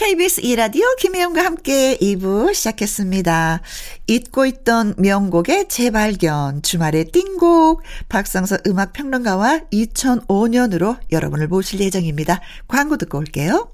KBS 0.00 0.40
이라디오 0.40 0.86
김혜영과 0.98 1.44
함께 1.44 1.98
2부 1.98 2.54
시작했습니다. 2.54 3.60
잊고 4.06 4.46
있던 4.46 4.94
명곡의 4.96 5.68
재발견, 5.68 6.62
주말의 6.62 7.12
띵곡, 7.12 7.82
박상서 8.08 8.56
음악평론가와 8.66 9.60
2005년으로 9.70 10.96
여러분을 11.12 11.48
모실 11.48 11.80
예정입니다. 11.80 12.40
광고 12.66 12.96
듣고 12.96 13.18
올게요. 13.18 13.70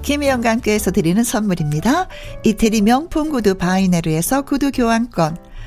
김혜영과 0.00 0.48
함께해서 0.50 0.90
드리는 0.90 1.22
선물입니다. 1.22 2.08
이태리 2.44 2.80
명품 2.80 3.28
구두 3.28 3.56
바이네르에서 3.56 4.42
구두 4.42 4.72
교환권, 4.72 5.51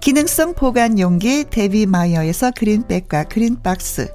기능성 0.00 0.54
보관 0.54 0.98
용기 0.98 1.44
데비마이어에서 1.44 2.52
그린백과 2.52 3.24
그린박스. 3.24 4.08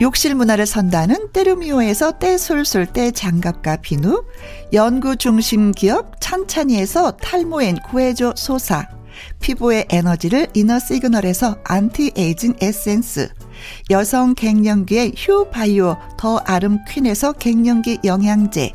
욕실 0.00 0.34
문화를 0.34 0.66
선도하는 0.66 1.30
때르미오에서 1.32 2.18
때술술 2.18 2.86
때 2.86 3.10
장갑과 3.10 3.76
비누. 3.76 4.24
연구 4.72 5.16
중심 5.16 5.72
기업 5.72 6.20
찬찬이에서 6.20 7.12
탈모엔 7.18 7.78
구해줘 7.88 8.34
소사. 8.36 8.88
피부의 9.40 9.86
에너지를 9.90 10.48
이너 10.54 10.80
시그널에서 10.80 11.58
안티에이징 11.64 12.54
에센스. 12.60 13.28
여성 13.90 14.34
갱년기의 14.34 15.12
휴바이오 15.16 15.96
더 16.18 16.38
아름 16.38 16.78
퀸에서 16.88 17.32
갱년기 17.32 18.00
영양제 18.04 18.74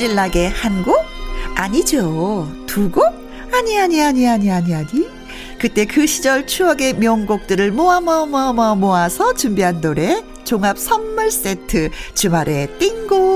감질나게 0.00 0.46
한 0.46 0.82
곡? 0.82 0.96
아니죠. 1.54 2.48
두 2.66 2.90
곡? 2.90 3.04
아니, 3.52 3.78
아니, 3.78 4.02
아니, 4.02 4.26
아니, 4.26 4.50
아니, 4.50 4.74
아니. 4.74 5.08
그때 5.58 5.84
그 5.84 6.06
시절 6.06 6.46
추억의 6.46 6.94
명곡들을 6.94 7.70
모아, 7.72 8.00
모아, 8.00 8.24
모아, 8.24 8.52
모아, 8.52 8.74
모아서 8.74 9.34
준비한 9.34 9.82
노래, 9.82 10.22
종합 10.44 10.78
선물 10.78 11.30
세트, 11.30 11.90
주말에 12.14 12.78
띵곡. 12.78 13.29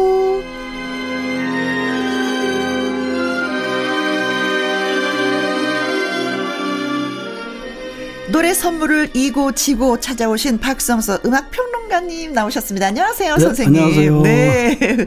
선물을 8.55 9.11
이고 9.15 9.53
지고 9.53 10.01
찾아오신 10.01 10.59
박성서 10.59 11.21
음악 11.27 11.51
평론가님 11.51 12.33
나오셨습니다. 12.33 12.87
안녕하세요, 12.87 13.35
네, 13.35 13.41
선생님. 13.41 13.83
안녕하세요. 13.83 14.23
네. 14.23 14.79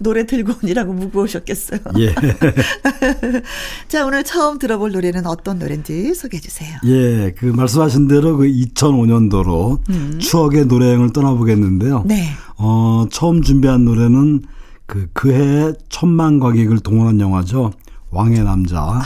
노래 0.00 0.26
들고 0.26 0.54
오니라고 0.62 0.92
무거우셨겠어요. 0.92 1.80
예. 1.98 2.14
자, 3.88 4.04
오늘 4.04 4.24
처음 4.24 4.58
들어볼 4.58 4.92
노래는 4.92 5.26
어떤 5.26 5.58
노래인지 5.58 6.14
소개해 6.14 6.40
주세요. 6.40 6.76
예, 6.84 7.32
그 7.36 7.46
말씀하신 7.46 8.08
대로 8.08 8.36
그 8.36 8.46
2005년도로 8.46 9.78
음. 9.90 10.18
추억의 10.18 10.66
노래여행을 10.66 11.12
떠나보겠는데요. 11.12 12.04
네. 12.06 12.30
어, 12.56 13.06
처음 13.10 13.42
준비한 13.42 13.84
노래는 13.84 14.42
그, 14.86 15.08
그해 15.12 15.72
천만 15.88 16.40
관객을 16.40 16.80
동원한 16.80 17.20
영화죠. 17.20 17.72
왕의 18.10 18.44
남자. 18.44 18.78
아. 18.78 19.02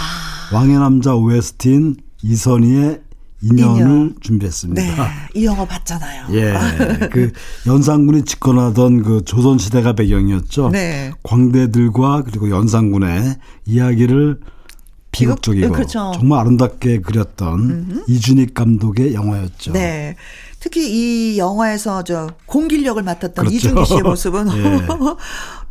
왕의 0.52 0.78
남자 0.78 1.14
OST인 1.14 1.96
이선희의 2.22 3.00
인연을 3.42 3.80
인연. 3.80 4.14
준비했습니다. 4.20 4.82
네, 4.82 4.94
이 5.34 5.46
영화 5.46 5.64
봤잖아요. 5.64 6.26
예, 6.32 6.54
그 7.10 7.32
연산군이 7.66 8.24
집권하던 8.24 9.02
그 9.02 9.22
조선 9.24 9.56
시대가 9.58 9.94
배경이었죠. 9.94 10.68
네. 10.70 11.10
광대들과 11.22 12.24
그리고 12.24 12.50
연산군의 12.50 13.36
이야기를 13.64 14.40
비극적이고 15.12 15.72
그렇죠. 15.72 16.12
정말 16.14 16.40
아름답게 16.40 17.00
그렸던 17.00 17.58
음흠. 17.58 18.04
이준익 18.08 18.54
감독의 18.54 19.14
영화였죠. 19.14 19.72
네. 19.72 20.16
특히 20.60 21.32
이 21.32 21.38
영화에서 21.38 22.04
저 22.04 22.28
공길력을 22.46 23.02
맡았던 23.02 23.46
그렇죠. 23.46 23.56
이준기 23.56 23.86
씨의 23.86 24.02
모습은 24.04 24.48
예. 24.58 24.86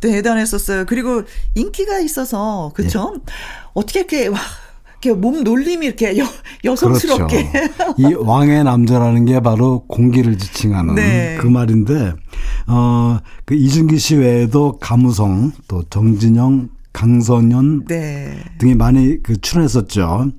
대단했었어요. 0.00 0.84
그리고 0.86 1.22
인기가 1.54 2.00
있어서 2.00 2.72
그렇죠. 2.74 3.12
예. 3.16 3.20
어떻게 3.74 4.00
이렇게 4.00 4.26
와 4.26 4.38
이렇게 5.02 5.18
몸 5.18 5.42
놀림이 5.42 5.86
이렇게 5.86 6.18
여, 6.18 6.26
여성스럽게. 6.64 7.50
그렇죠. 7.50 7.94
이 7.96 8.14
왕의 8.14 8.64
남자라는 8.64 9.24
게 9.24 9.40
바로 9.40 9.84
공기를 9.88 10.36
지칭하는 10.36 10.94
네. 10.94 11.38
그 11.40 11.46
말인데, 11.46 12.12
어, 12.66 13.18
그 13.46 13.54
이준기 13.54 13.98
씨 13.98 14.16
외에도 14.16 14.78
가무성, 14.78 15.52
또 15.68 15.82
정진영, 15.88 16.68
강선현 16.92 17.86
네. 17.86 18.36
등이 18.58 18.74
많이 18.74 19.22
그 19.22 19.40
출연했었죠. 19.40 20.32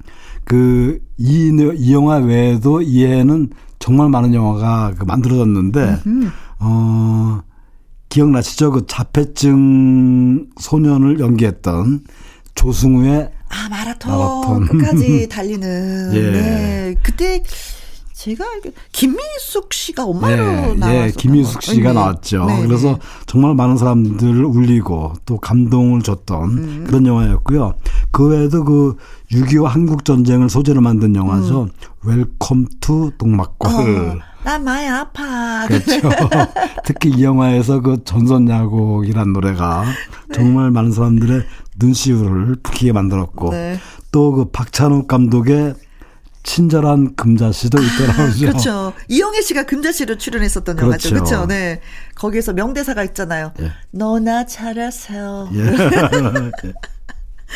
그, 0.43 0.99
이, 1.17 1.51
이 1.77 1.93
영화 1.93 2.17
외에도 2.17 2.81
이해는 2.81 3.49
정말 3.79 4.09
많은 4.09 4.35
영화가 4.35 4.93
그 4.99 5.05
만들어졌는데, 5.05 6.01
음흠. 6.05 6.29
어, 6.59 7.41
기억나시죠? 8.09 8.71
그 8.71 8.85
자폐증 8.85 10.49
소년을 10.59 11.19
연기했던 11.19 12.01
조승우의 12.53 13.31
아 13.51 13.69
마라톤, 13.69 14.11
마라톤. 14.11 14.67
끝까지 14.67 15.27
달리는. 15.29 16.11
예. 16.13 16.31
네. 16.31 16.95
그때 17.03 17.43
제가 18.13 18.45
김미숙 18.91 19.73
씨가 19.73 20.05
엄마로 20.05 20.35
네, 20.35 20.73
나왔어요. 20.75 21.01
예, 21.07 21.11
김미숙 21.11 21.61
씨가 21.63 21.89
네. 21.89 21.93
나왔죠. 21.93 22.45
네, 22.45 22.61
그래서 22.67 22.89
네. 22.93 22.97
정말 23.25 23.55
많은 23.55 23.77
사람들을 23.77 24.45
울리고 24.45 25.13
또 25.25 25.37
감동을 25.39 26.03
줬던 26.03 26.43
음. 26.51 26.83
그런 26.85 27.07
영화였고요. 27.07 27.73
그 28.11 28.27
외에도 28.27 28.63
그 28.63 28.95
6.25 29.31 29.63
한국 29.65 30.05
전쟁을 30.05 30.49
소재로 30.49 30.81
만든 30.81 31.15
영화죠. 31.15 31.63
음. 31.63 31.69
Welcome 32.03 32.67
to 32.79 33.11
동막골. 33.17 33.71
어, 33.71 34.30
난 34.43 34.63
많이 34.63 34.87
아파. 34.87 35.67
그렇죠. 35.67 36.09
특히 36.83 37.09
이 37.09 37.23
영화에서 37.23 37.81
그 37.81 38.03
전선야곡이란 38.03 39.33
노래가 39.33 39.83
네. 40.29 40.35
정말 40.35 40.71
많은 40.71 40.91
사람들의 40.91 41.43
눈시울을 41.79 42.57
붓게 42.63 42.91
만들었고 42.91 43.51
네. 43.51 43.79
또그 44.11 44.51
박찬욱 44.51 45.07
감독의 45.07 45.75
친절한 46.43 47.15
금자씨도 47.15 47.77
있더라고요. 47.81 48.25
아, 48.25 48.31
그렇죠. 48.39 48.93
이영애 49.07 49.41
씨가 49.41 49.63
금자씨로 49.63 50.17
출연했었던 50.17 50.75
그렇죠. 50.75 51.09
영화죠. 51.09 51.09
그렇죠. 51.09 51.45
네. 51.47 51.81
거기에서 52.15 52.53
명대사가 52.53 53.03
있잖아요. 53.03 53.53
예. 53.59 53.71
너나 53.91 54.45
잘하세요. 54.45 55.49
예. 55.53 55.61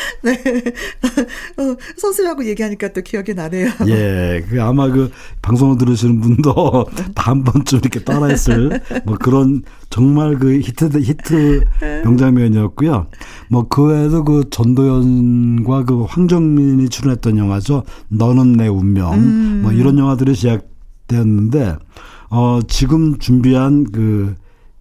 네. 0.24 0.32
어, 1.58 1.76
선생님하고 1.98 2.46
얘기하니까 2.46 2.90
또 2.94 3.02
기억이 3.02 3.34
나네요. 3.34 3.70
예. 3.88 4.44
그 4.50 4.62
아마 4.62 4.90
그 4.90 5.12
방송을 5.42 5.78
들으시는 5.78 6.22
분도 6.22 6.86
다 7.14 7.26
한 7.26 7.44
번쯤 7.44 7.80
이렇게 7.80 8.04
따라했을 8.04 8.82
뭐 9.06 9.18
그런 9.18 9.64
정말 9.90 10.38
그 10.38 10.60
히트, 10.60 10.92
히트 11.00 11.64
명장면이었고요. 12.04 13.08
뭐 13.50 13.66
그 13.68 13.84
외에도 13.88 14.24
그 14.24 14.44
전도연과 14.52 15.86
그 15.86 16.04
황정민이 16.04 16.90
출연했던 16.90 17.38
영화죠. 17.38 17.84
너는 18.10 18.54
내 18.54 18.68
운명. 18.68 19.14
음. 19.16 19.60
뭐 19.64 19.72
이런 19.72 19.98
영화들이 19.98 20.36
시작되었는데, 20.36 21.78
어, 22.30 22.60
지금 22.68 23.18
준비한 23.18 23.86
그 23.92 24.36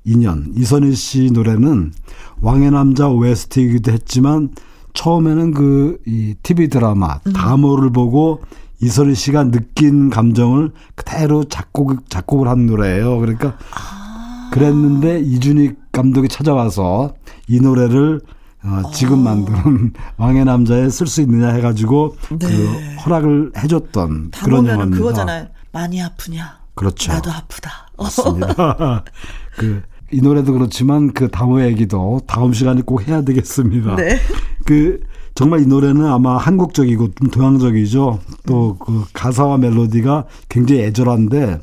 인연, 0.04 0.52
이선희 0.54 0.92
씨 0.94 1.30
노래는 1.32 1.92
왕의 2.40 2.70
남자 2.70 3.08
OST이기도 3.08 3.90
했지만 3.92 4.50
처음에는 4.94 5.52
그 5.52 5.84
이 6.06 6.34
TV 6.42 6.68
드라마 6.68 7.20
음. 7.26 7.32
다모를 7.32 7.90
보고 7.90 8.42
이선희 8.80 9.14
씨가 9.14 9.50
느낀 9.50 10.10
감정을 10.10 10.72
그대로 10.94 11.44
작곡 11.44 12.08
작곡을 12.10 12.48
한 12.48 12.66
노래예요. 12.66 13.18
그러니까 13.18 13.56
아. 13.74 14.50
그랬는데 14.52 15.20
이준익 15.20 15.92
감독이 15.92 16.28
찾아와서 16.28 17.14
이 17.48 17.60
노래를 17.60 18.20
어, 18.62 18.90
지금 18.92 19.20
어. 19.20 19.34
만드는 19.34 19.92
왕의 20.16 20.44
남자에 20.44 20.88
쓸 20.88 21.06
수 21.06 21.20
있느냐 21.22 21.48
해가지고 21.48 22.16
네. 22.38 22.46
그 22.46 22.96
허락을 23.04 23.52
해줬던 23.56 24.30
그런 24.42 24.66
영화입니다. 24.66 24.98
그거잖아요. 24.98 25.46
많이 25.72 26.02
아프냐? 26.02 26.60
그렇죠. 26.74 27.12
나도 27.12 27.30
아프다. 27.30 27.88
맞습니다. 27.96 29.04
그 29.56 29.82
이 30.12 30.20
노래도 30.20 30.52
그렇지만 30.52 31.12
그 31.12 31.28
다모 31.28 31.62
얘기도 31.62 32.20
다음 32.26 32.52
시간에 32.52 32.82
꼭 32.82 33.06
해야 33.08 33.22
되겠습니다. 33.22 33.96
네. 33.96 34.18
그 34.64 35.00
정말 35.34 35.60
이 35.62 35.66
노래는 35.66 36.04
아마 36.06 36.36
한국적이고 36.36 37.08
좀 37.14 37.28
동양적이죠. 37.30 38.20
또 38.46 38.76
그 38.78 39.04
가사와 39.12 39.58
멜로디가 39.58 40.26
굉장히 40.48 40.82
애절한데 40.82 41.58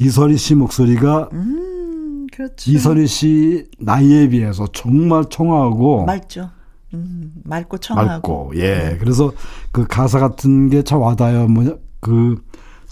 이설희 0.00 0.36
씨 0.36 0.54
목소리가 0.56 1.28
음, 1.32 2.26
그렇죠. 2.32 2.70
이설희 2.70 3.06
씨 3.06 3.66
나이에 3.78 4.28
비해서 4.28 4.66
정말 4.72 5.24
청아하고 5.30 6.04
맑죠. 6.06 6.50
음, 6.94 7.32
맑고 7.44 7.78
청하고. 7.78 8.08
맑고 8.08 8.52
예. 8.56 8.74
네. 8.90 8.96
그래서 8.98 9.32
그 9.72 9.86
가사 9.86 10.18
같은 10.18 10.68
게 10.70 10.82
참 10.82 11.00
와닿아요. 11.00 11.46
뭐그 11.48 12.42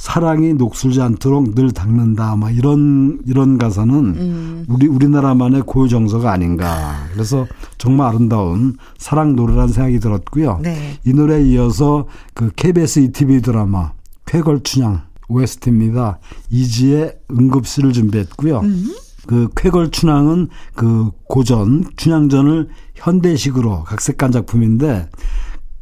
사랑이 0.03 0.55
녹슬지 0.55 1.01
않도록 1.01 1.55
늘 1.55 1.71
닦는다. 1.71 2.35
막 2.35 2.51
이런 2.51 3.21
이런 3.25 3.57
가사는 3.57 3.95
음. 3.95 4.65
우리 4.69 4.89
우리나라만의 4.89 5.63
고유 5.65 5.89
정서가 5.89 6.33
아닌가. 6.33 7.07
그래서 7.13 7.47
정말 7.79 8.09
아름다운 8.09 8.77
사랑 8.99 9.37
노래라는 9.37 9.69
생각이 9.69 10.01
들었고요. 10.01 10.59
네. 10.61 10.99
이 11.07 11.13
노래에 11.13 11.45
이어서 11.51 12.09
그 12.35 12.51
KBS 12.57 12.99
ETV 12.99 13.43
드라마 13.43 13.93
쾌걸 14.27 14.65
춘향 14.65 15.03
OST입니다. 15.29 16.19
이지의 16.51 17.19
응급실을 17.31 17.93
준비했고요. 17.93 18.59
음. 18.59 18.97
그 19.29 19.51
쾌걸 19.55 19.93
춘향은 19.93 20.49
그 20.75 21.13
고전 21.29 21.85
춘향전을 21.95 22.71
현대식으로 22.97 23.85
각색한 23.85 24.33
작품인데 24.33 25.09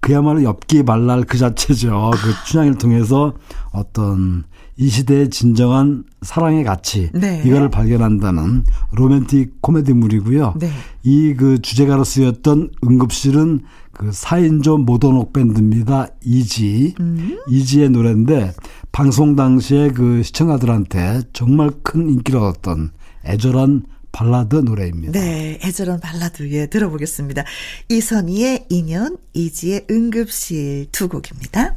그야말로 0.01 0.43
엽기 0.43 0.83
발랄 0.83 1.25
그 1.25 1.39
자체죠. 1.39 2.11
그 2.15 2.47
춘향을 2.47 2.79
통해서 2.79 3.35
어떤 3.71 4.45
이 4.77 4.89
시대의 4.89 5.29
진정한 5.29 6.05
사랑의 6.23 6.65
가치 6.65 7.11
네. 7.13 7.43
이거를 7.45 7.69
발견한다는 7.69 8.65
로맨틱 8.93 9.61
코미디물이고요. 9.61 10.55
네. 10.59 10.71
이그 11.03 11.61
주제가로 11.61 12.05
쓰였던 12.05 12.71
응급실은 12.83 13.61
그 13.93 14.09
4인조 14.09 14.83
모던록 14.85 15.35
밴드입니다. 15.35 16.09
이지. 16.25 16.95
음. 16.99 17.39
이지의 17.51 17.91
노래인데 17.91 18.55
방송 18.93 19.37
당시에 19.37 19.91
그 19.91 20.23
시청자들한테 20.23 21.25
정말 21.35 21.71
큰 21.83 22.09
인기를 22.09 22.41
얻었던 22.41 22.93
애절한 23.27 23.83
발라드 24.21 24.57
노래입니다. 24.57 25.19
네, 25.19 25.59
애절한 25.65 26.01
발라드 26.01 26.51
예 26.53 26.67
들어보겠습니다. 26.67 27.43
이선희의 27.89 28.67
인연, 28.69 29.17
이지의 29.33 29.87
응급실 29.91 30.89
두 30.93 31.09
곡입니다. 31.09 31.77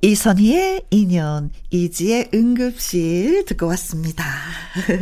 이선희의 0.00 0.82
인연, 0.90 1.50
이지의 1.70 2.30
응급실 2.32 3.46
듣고 3.46 3.66
왔습니다. 3.66 4.24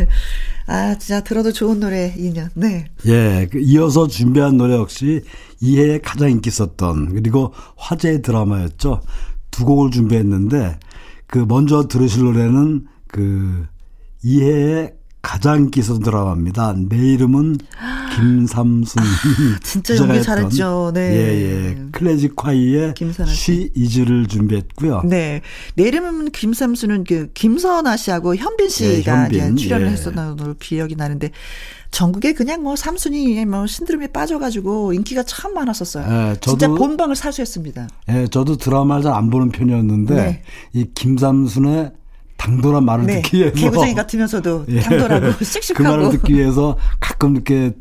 아, 0.66 0.96
진짜 0.96 1.22
들어도 1.22 1.52
좋은 1.52 1.80
노래, 1.80 2.14
인연. 2.16 2.48
네. 2.54 2.86
예, 3.04 3.46
그 3.50 3.60
이어서 3.60 4.06
준비한 4.06 4.56
노래 4.56 4.74
역시 4.74 5.20
이해에 5.60 5.98
가장 5.98 6.30
인기 6.30 6.48
있었던, 6.48 7.12
그리고 7.12 7.52
화제의 7.76 8.22
드라마였죠. 8.22 9.02
두 9.50 9.66
곡을 9.66 9.90
준비했는데, 9.90 10.80
그 11.26 11.44
먼저 11.46 11.88
들으실 11.88 12.24
노래는 12.24 12.86
그 13.06 13.66
이해의 14.22 14.97
가장 15.28 15.70
있었던 15.76 16.02
드라마입니다. 16.02 16.74
내 16.88 16.96
이름은 16.96 17.58
김삼순. 18.16 19.02
아, 19.02 19.58
진짜 19.62 19.94
연기 19.96 20.22
잘했죠. 20.22 20.92
네. 20.94 21.00
예, 21.00 21.42
예. 21.42 21.78
클래식 21.92 22.34
콰이의 22.34 22.94
쉬 23.26 23.70
이즈를 23.74 24.26
준비했고요. 24.26 25.02
네. 25.04 25.42
내 25.74 25.82
이름은 25.82 26.30
김삼순은 26.30 27.04
그 27.04 27.30
김선아 27.34 27.98
씨하고 27.98 28.36
현빈 28.36 28.70
씨가 28.70 29.28
예, 29.34 29.38
현빈. 29.40 29.56
출연을 29.56 29.88
예. 29.88 29.90
했었던 29.90 30.36
걸로 30.36 30.54
기억이 30.58 30.96
나는데 30.96 31.30
전국에 31.90 32.32
그냥 32.32 32.62
뭐 32.62 32.74
삼순이 32.74 33.44
뭐 33.44 33.66
신드롬에 33.66 34.06
빠져가지고 34.06 34.94
인기가 34.94 35.22
참 35.24 35.52
많았었어요. 35.52 36.04
예, 36.06 36.36
저도, 36.40 36.56
진짜 36.56 36.68
본방을 36.68 37.14
사수했습니다. 37.16 37.88
예, 38.08 38.28
저도 38.28 38.56
드라마를 38.56 39.02
잘 39.02 39.12
안 39.12 39.28
보는 39.28 39.50
편이었는데 39.50 40.14
네. 40.14 40.42
이 40.72 40.86
김삼순의 40.94 41.92
당돌한 42.38 42.84
말을 42.84 43.06
네. 43.06 43.20
듣기 43.20 43.38
위해서 43.38 43.54
개구쟁이 43.54 43.94
같으면서도 43.94 44.64
예. 44.70 44.80
당돌하고 44.80 45.44
씩씩하고 45.44 45.74
그 45.76 45.82
말을 45.82 46.10
듣기 46.10 46.34
위해서 46.34 46.78
가끔 47.00 47.34
이렇게 47.34 47.74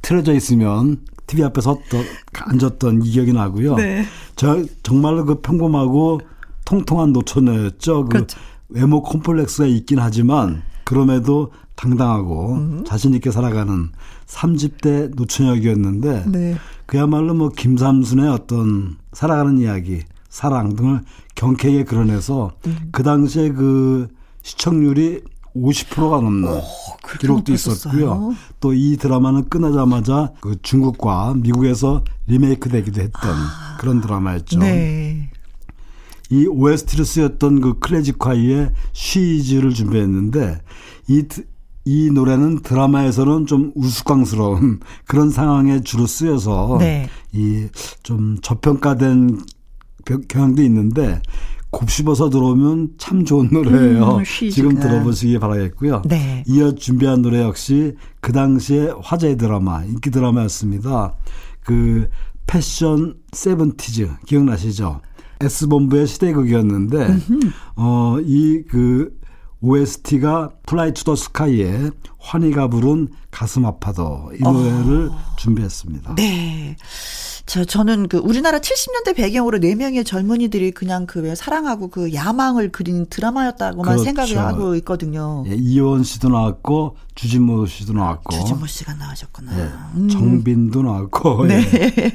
틀어져 0.00 0.32
있으면 0.32 0.98
TV 1.26 1.44
앞에서 1.44 1.78
또 1.90 1.98
앉았던 2.32 3.02
이 3.02 3.10
기억이 3.10 3.34
나고요. 3.34 3.74
네. 3.76 4.06
저 4.36 4.64
정말로 4.82 5.26
그 5.26 5.40
평범하고 5.40 6.20
통통한 6.64 7.12
노처녀였죠. 7.12 8.04
그 8.04 8.08
그렇죠. 8.08 8.38
외모 8.70 9.02
콤플렉스가 9.02 9.66
있긴 9.66 9.98
하지만 9.98 10.62
그럼에도 10.84 11.52
당당하고 11.74 12.54
음. 12.54 12.84
자신 12.86 13.14
있게 13.14 13.30
살아가는 13.30 13.90
30대 14.26 15.14
노처녀였는데 15.14 16.24
네. 16.26 16.56
그야말로 16.86 17.34
뭐 17.34 17.50
김삼순의 17.50 18.28
어떤 18.28 18.96
살아가는 19.12 19.58
이야기 19.58 20.02
사랑 20.28 20.76
등을 20.76 21.02
경쾌하게 21.38 21.84
그려내서 21.84 22.50
음. 22.66 22.88
그 22.90 23.04
당시에 23.04 23.50
그 23.50 24.08
시청률이 24.42 25.22
50%가 25.54 26.20
넘는 26.20 26.48
오, 26.48 26.62
기록도 27.20 27.52
있었고요. 27.54 28.34
또 28.60 28.74
이 28.74 28.96
드라마는 28.96 29.48
끝나자마자 29.48 30.32
그 30.40 30.56
중국과 30.62 31.34
미국에서 31.36 32.02
리메이크 32.26 32.68
되기도 32.68 33.00
했던 33.00 33.30
아, 33.30 33.76
그런 33.80 34.00
드라마였죠. 34.00 34.58
네. 34.58 35.30
이 36.30 36.46
OST를 36.46 37.04
쓰였던 37.04 37.60
그 37.60 37.78
클래식화이의 37.78 38.72
쉬즈를 38.92 39.72
준비했는데 39.72 40.60
이, 41.06 41.24
이 41.84 42.10
노래는 42.10 42.62
드라마에서는 42.62 43.46
좀 43.46 43.72
우스꽝스러운 43.76 44.80
그런 45.06 45.30
상황에 45.30 45.80
주로 45.80 46.06
쓰여서 46.06 46.78
네. 46.80 47.08
이좀 47.32 48.38
저평가된 48.42 49.38
경향도 50.28 50.62
있는데 50.62 51.20
곱씹어서 51.70 52.30
들어오면 52.30 52.94
참 52.98 53.24
좋은 53.24 53.48
노래예요. 53.52 54.16
음, 54.16 54.24
지금 54.24 54.78
들어보시기 54.80 55.38
바라겠고요. 55.38 56.02
네. 56.06 56.42
이어 56.46 56.72
준비한 56.72 57.20
노래 57.22 57.42
역시 57.42 57.94
그 58.20 58.32
당시에 58.32 58.90
화제 59.02 59.36
드라마, 59.36 59.84
인기 59.84 60.10
드라마였습니다. 60.10 61.14
그 61.62 62.08
Fashion 62.46 63.14
Seventies 63.32 64.08
기억나시죠? 64.26 65.00
S본부의 65.40 66.06
시대극이었는데 66.06 67.16
어이 67.76 68.62
그 68.68 69.16
OST가 69.60 70.50
플라이 70.66 70.94
투 70.94 71.04
더 71.04 71.14
스카이의 71.16 71.90
환희가 72.18 72.68
부른 72.68 73.08
가슴 73.30 73.66
아파도 73.66 74.30
이 74.38 74.42
노래를 74.42 75.08
어. 75.10 75.18
준비했습니다. 75.36 76.14
네. 76.14 76.76
저 77.48 77.64
저는 77.64 78.08
그 78.08 78.18
우리나라 78.18 78.58
70년대 78.58 79.16
배경으로 79.16 79.58
네 79.58 79.74
명의 79.74 80.04
젊은이들이 80.04 80.72
그냥 80.72 81.06
그왜 81.06 81.34
사랑하고 81.34 81.88
그 81.88 82.12
야망을 82.12 82.70
그린 82.70 83.06
드라마였다고만 83.08 83.86
그렇죠. 83.86 84.04
생각을 84.04 84.36
하고 84.38 84.74
있거든요. 84.76 85.44
예, 85.48 85.54
이요원 85.54 86.04
씨도 86.04 86.28
나왔고 86.28 86.96
주진모 87.14 87.64
씨도 87.64 87.94
나왔고 87.94 88.36
주진모 88.36 88.66
씨가 88.66 88.94
나오셨구나. 88.94 89.58
예, 89.58 89.70
음. 89.94 90.08
정빈도 90.10 90.82
나왔고. 90.82 91.46
네. 91.48 91.62
예. 91.74 92.14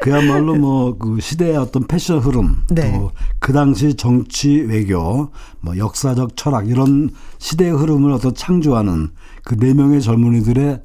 그야말로 0.00 0.54
뭐 0.56 0.98
그 0.98 1.20
시대의 1.20 1.56
어떤 1.56 1.86
패션 1.86 2.18
흐름, 2.18 2.64
네. 2.70 2.90
또그 2.92 3.52
당시 3.52 3.94
정치 3.94 4.50
외교, 4.60 5.30
뭐 5.60 5.76
역사적 5.76 6.36
철학 6.36 6.68
이런 6.68 7.10
시대의 7.38 7.70
흐름을 7.72 8.12
어떤 8.12 8.34
창조하는 8.34 9.10
그 9.44 9.56
네 9.56 9.74
명의 9.74 10.00
젊은이들의 10.00 10.80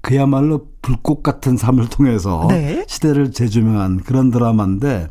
그야말로 0.00 0.68
불꽃 0.82 1.22
같은 1.22 1.56
삶을 1.56 1.88
통해서 1.88 2.46
네. 2.48 2.84
시대를 2.88 3.32
재조명한 3.32 4.00
그런 4.00 4.30
드라마인데 4.30 5.08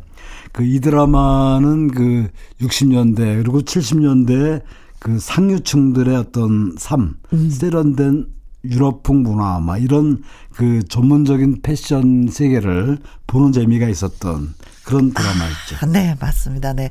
그 0.52 0.64
이 0.64 0.80
드라마는 0.80 1.88
그 1.88 2.28
60년대 2.60 3.42
그리고 3.42 3.60
70년대 3.60 4.62
그 4.98 5.18
상류층들의 5.18 6.14
어떤 6.16 6.74
삶, 6.78 7.14
음. 7.32 7.50
세련된 7.50 8.26
유럽풍 8.64 9.22
문화, 9.22 9.58
막 9.58 9.78
이런 9.78 10.22
그 10.52 10.82
전문적인 10.82 11.62
패션 11.62 12.28
세계를 12.28 12.98
보는 13.26 13.52
재미가 13.52 13.88
있었던 13.88 14.54
그런 14.84 15.14
드라마였죠. 15.14 15.76
아, 15.80 15.86
네, 15.86 16.14
맞습니다. 16.20 16.74
네. 16.74 16.90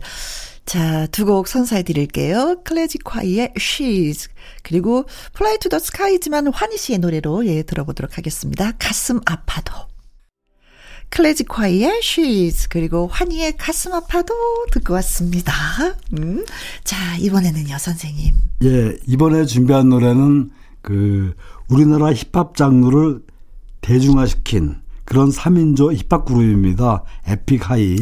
자, 0.69 1.07
두 1.07 1.25
곡 1.25 1.47
선사해 1.47 1.81
드릴게요. 1.81 2.61
클래지 2.63 2.99
콰이의 2.99 3.53
She's 3.57 4.29
그리고 4.61 5.05
Fly 5.35 5.57
to 5.57 5.67
the 5.69 5.81
Sky지만 5.81 6.53
환희 6.53 6.77
씨의 6.77 6.99
노래로 6.99 7.47
예 7.47 7.63
들어보도록 7.63 8.19
하겠습니다. 8.19 8.73
가슴 8.77 9.19
아파도. 9.25 9.73
클래지 11.09 11.45
콰이의 11.45 12.01
She's 12.03 12.67
그리고 12.69 13.07
환희의 13.07 13.57
가슴 13.57 13.93
아파도 13.93 14.35
듣고 14.71 14.93
왔습니다. 14.93 15.51
음. 16.19 16.45
자, 16.83 17.17
이번에는요, 17.17 17.75
선생님. 17.79 18.35
예, 18.65 18.95
이번에 19.07 19.45
준비한 19.45 19.89
노래는 19.89 20.51
그 20.83 21.33
우리나라 21.67 22.13
힙합 22.13 22.55
장르를 22.55 23.23
대중화시킨 23.81 24.75
그런 25.09 25.29
3인조 25.29 25.91
힙합 25.95 26.23
그룹입니다. 26.23 27.03
에픽하이. 27.27 27.97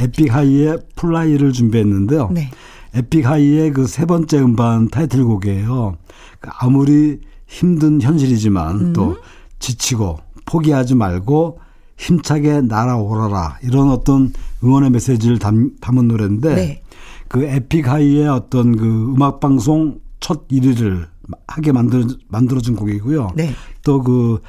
에픽하이의 0.00 0.78
Fly를 0.96 1.52
준비했는데요. 1.52 2.30
네. 2.32 2.50
에픽하이의 2.94 3.72
그 3.72 3.86
세 3.86 4.06
번째 4.06 4.38
음반 4.38 4.88
타이틀곡이에요. 4.88 5.96
그 6.40 6.50
아무리 6.58 7.20
힘든 7.46 8.00
현실이지만 8.00 8.80
음. 8.80 8.92
또 8.94 9.16
지치고 9.58 10.18
포기하지 10.46 10.94
말고 10.94 11.60
힘차게 11.98 12.62
날아올라라 12.62 13.58
이런 13.62 13.90
어떤 13.90 14.32
응원의 14.64 14.90
메시지를 14.90 15.38
담, 15.38 15.72
담은 15.80 16.08
노래인데 16.08 16.54
네. 16.54 16.82
그 17.28 17.44
에픽하이의 17.44 18.28
어떤 18.28 18.76
그 18.76 18.86
음악 19.14 19.40
방송 19.40 20.00
첫 20.20 20.48
1위를 20.48 21.06
하게 21.46 21.72
만들어 21.72 22.06
만들어준 22.28 22.76
곡이고요. 22.76 23.32
네. 23.36 23.52
또그 23.84 24.40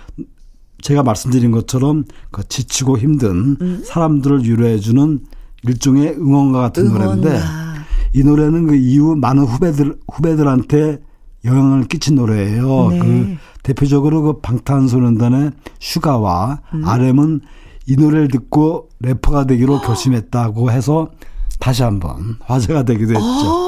제가 0.82 1.04
말씀드린 1.04 1.52
것처럼 1.52 2.06
그 2.32 2.48
지치고 2.48 2.98
힘든 2.98 3.58
음. 3.62 3.84
사람들을 3.86 4.44
위로해주는 4.44 5.20
일종의 5.64 6.16
응원가 6.18 6.60
같은 6.60 6.88
응원가. 6.88 7.06
노래인데 7.06 7.44
이 8.14 8.24
노래는 8.24 8.68
그 8.68 8.76
이후 8.76 9.16
많은 9.16 9.44
후배들 9.44 9.98
후배들한테 10.12 11.00
영향을 11.46 11.88
끼친 11.88 12.16
노래예요. 12.16 12.90
네. 12.90 13.00
그 13.00 13.38
대표적으로 13.64 14.22
그 14.22 14.40
방탄소년단의 14.42 15.52
슈가와 15.80 16.62
음. 16.74 16.86
RM은 16.86 17.42
이 17.88 17.96
노래를 17.96 18.28
듣고 18.28 18.90
래퍼가 19.00 19.46
되기로 19.46 19.82
결심했다고 19.82 20.72
해서 20.72 21.12
다시 21.60 21.84
한번 21.84 22.38
화제가 22.42 22.84
되기도 22.84 23.14
했죠. 23.14 23.22
아. 23.24 23.68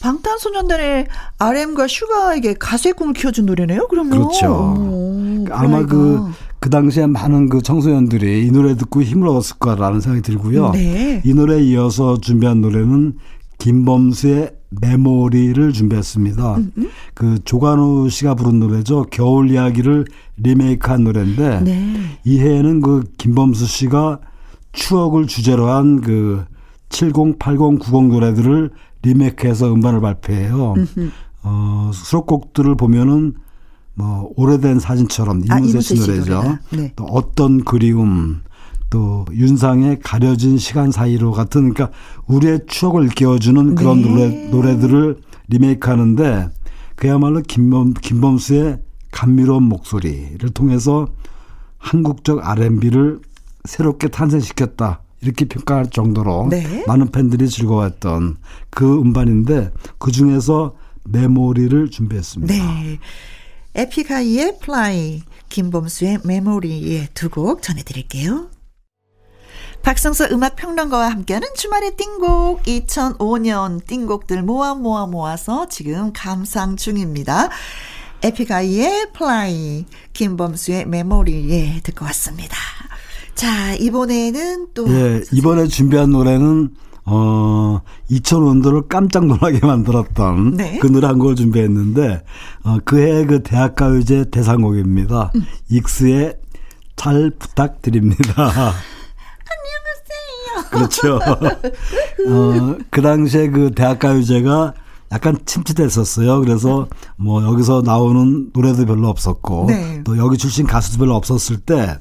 방탄소년단의 0.00 1.06
RM과 1.38 1.86
슈가에게 1.88 2.54
가수의 2.54 2.94
꿈을 2.94 3.14
키워준 3.14 3.46
노래네요. 3.46 3.88
그러면 3.88 4.18
그렇죠. 4.18 4.52
오, 4.52 5.03
아마 5.50 5.80
그그 5.80 6.30
그 6.60 6.70
당시에 6.70 7.06
많은 7.06 7.48
그 7.48 7.62
청소년들이 7.62 8.46
이 8.46 8.50
노래 8.50 8.76
듣고 8.76 9.02
힘을 9.02 9.28
얻었을 9.28 9.56
거라는 9.58 10.00
생각이 10.00 10.22
들고요. 10.22 10.70
네. 10.72 11.22
이 11.24 11.34
노래에 11.34 11.62
이어서 11.62 12.18
준비한 12.18 12.60
노래는 12.60 13.14
김범수의 13.58 14.52
메모리를 14.80 15.72
준비했습니다. 15.72 16.54
음음. 16.56 16.72
음. 16.78 16.90
그 17.14 17.38
조관우 17.44 18.08
씨가 18.10 18.34
부른 18.34 18.58
노래죠. 18.58 19.06
겨울 19.10 19.50
이야기를 19.50 20.06
리메이크한 20.38 21.04
노래인데 21.04 21.60
네. 21.60 21.94
이 22.24 22.40
해에는 22.40 22.80
그 22.80 23.04
김범수 23.18 23.66
씨가 23.66 24.18
추억을 24.72 25.26
주제로 25.26 25.68
한 25.70 26.00
그 26.00 26.44
70, 26.94 27.38
80, 27.38 27.80
90 27.80 28.08
노래들을 28.08 28.70
리메이크해서 29.02 29.72
음반을 29.72 30.00
발표해요. 30.00 30.74
어, 31.42 31.90
수록곡들을 31.92 32.76
보면은 32.76 33.34
뭐 33.94 34.30
오래된 34.36 34.80
사진처럼 34.80 35.42
아, 35.48 35.58
이문세 35.58 35.80
씨 35.80 35.94
노래죠. 35.94 36.58
네. 36.72 36.92
또 36.96 37.04
어떤 37.04 37.64
그리움 37.64 38.42
또 38.90 39.24
윤상의 39.32 40.00
가려진 40.00 40.58
시간 40.58 40.90
사이로 40.90 41.32
같은 41.32 41.72
그러니까 41.72 41.96
우리의 42.26 42.60
추억을 42.66 43.04
일깨워주는 43.04 43.74
그런 43.74 44.02
네. 44.02 44.08
노래 44.08 44.48
노래들을 44.50 45.18
리메이크하는데 45.48 46.48
그야말로 46.96 47.40
김범 47.42 47.94
김범수의 47.94 48.80
감미로운 49.10 49.64
목소리를 49.64 50.48
통해서 50.50 51.08
한국적 51.78 52.48
R&B를 52.48 53.20
새롭게 53.64 54.08
탄생시켰다. 54.08 55.00
이렇게 55.20 55.46
평가할 55.46 55.90
정도로 55.90 56.48
네. 56.50 56.84
많은 56.86 57.10
팬들이 57.10 57.48
즐거웠던 57.48 58.36
그 58.70 59.00
음반인데 59.00 59.72
그 59.98 60.12
중에서 60.12 60.74
Memory를 61.04 61.90
준비했습니다. 61.90 62.54
네. 62.54 62.98
에픽하이의 63.74 64.58
Fly, 64.60 65.22
김범수의 65.48 66.20
Memory의 66.24 67.08
두곡 67.14 67.62
전해드릴게요. 67.62 68.50
박성서 69.82 70.28
음악평론가와 70.30 71.10
함께하는 71.10 71.48
주말의 71.54 71.96
띵곡 71.96 72.62
2005년 72.62 73.84
띵곡들 73.86 74.42
모아 74.42 74.74
모아 74.74 75.06
모아서 75.06 75.68
지금 75.68 76.12
감상 76.14 76.76
중입니다. 76.76 77.50
에픽하이의 78.22 79.12
Fly, 79.12 79.84
김범수의 80.14 80.86
메모리에 80.86 81.80
듣고 81.82 82.06
왔습니다. 82.06 82.56
자, 83.34 83.74
이번에는 83.74 84.68
또. 84.72 84.88
예, 84.88 85.22
이번에 85.32 85.66
준비한 85.66 86.10
노래는, 86.10 86.74
어, 87.06 87.80
2005년도를 88.10 88.88
깜짝 88.88 89.26
놀라게 89.26 89.60
만들었던 89.66 90.56
네. 90.56 90.78
그 90.78 90.86
노래 90.86 91.06
한 91.06 91.18
곡을 91.18 91.36
준비했는데, 91.36 92.22
어, 92.64 92.78
그해 92.84 93.26
그 93.26 93.42
대학가요제 93.42 94.30
대상곡입니다. 94.30 95.32
음. 95.34 95.46
익스의 95.70 96.38
잘 96.96 97.30
부탁드립니다. 97.38 98.22
안녕하세요. 100.54 100.70
그렇죠. 100.70 101.16
어, 102.28 102.76
그 102.90 103.02
당시에 103.02 103.48
그 103.48 103.70
대학가요제가 103.74 104.74
약간 105.12 105.36
침체됐었어요. 105.44 106.40
그래서 106.40 106.88
뭐 107.16 107.44
여기서 107.44 107.82
나오는 107.84 108.50
노래도 108.54 108.86
별로 108.86 109.08
없었고, 109.08 109.66
네. 109.68 110.02
또 110.04 110.16
여기 110.16 110.38
출신 110.38 110.66
가수도 110.66 110.98
별로 110.98 111.14
없었을 111.16 111.58
때, 111.58 111.98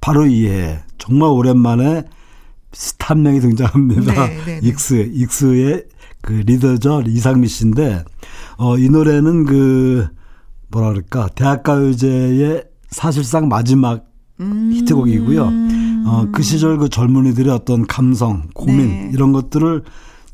바로 0.00 0.26
이 0.26 0.37
해. 0.37 0.80
정말 0.98 1.28
오랜만에 1.28 2.04
스타 2.76 3.14
한 3.14 3.22
명이 3.22 3.40
등장합니다. 3.40 4.26
네, 4.26 4.36
네, 4.44 4.60
네. 4.60 4.68
익스, 4.68 5.10
익스의 5.14 5.84
그 6.20 6.32
리더죠. 6.32 7.04
이상미 7.06 7.48
씨인데, 7.48 8.04
어, 8.58 8.76
이 8.76 8.90
노래는 8.90 9.46
그, 9.46 10.06
뭐라 10.68 10.90
그럴까, 10.90 11.28
대학가요제의 11.28 12.64
사실상 12.90 13.48
마지막 13.48 14.04
음. 14.40 14.70
히트곡이고요. 14.74 15.52
어, 16.06 16.28
그 16.32 16.42
시절 16.42 16.76
그 16.76 16.90
젊은이들의 16.90 17.50
어떤 17.50 17.86
감성, 17.86 18.48
고민, 18.52 18.88
네. 18.88 19.10
이런 19.14 19.32
것들을 19.32 19.82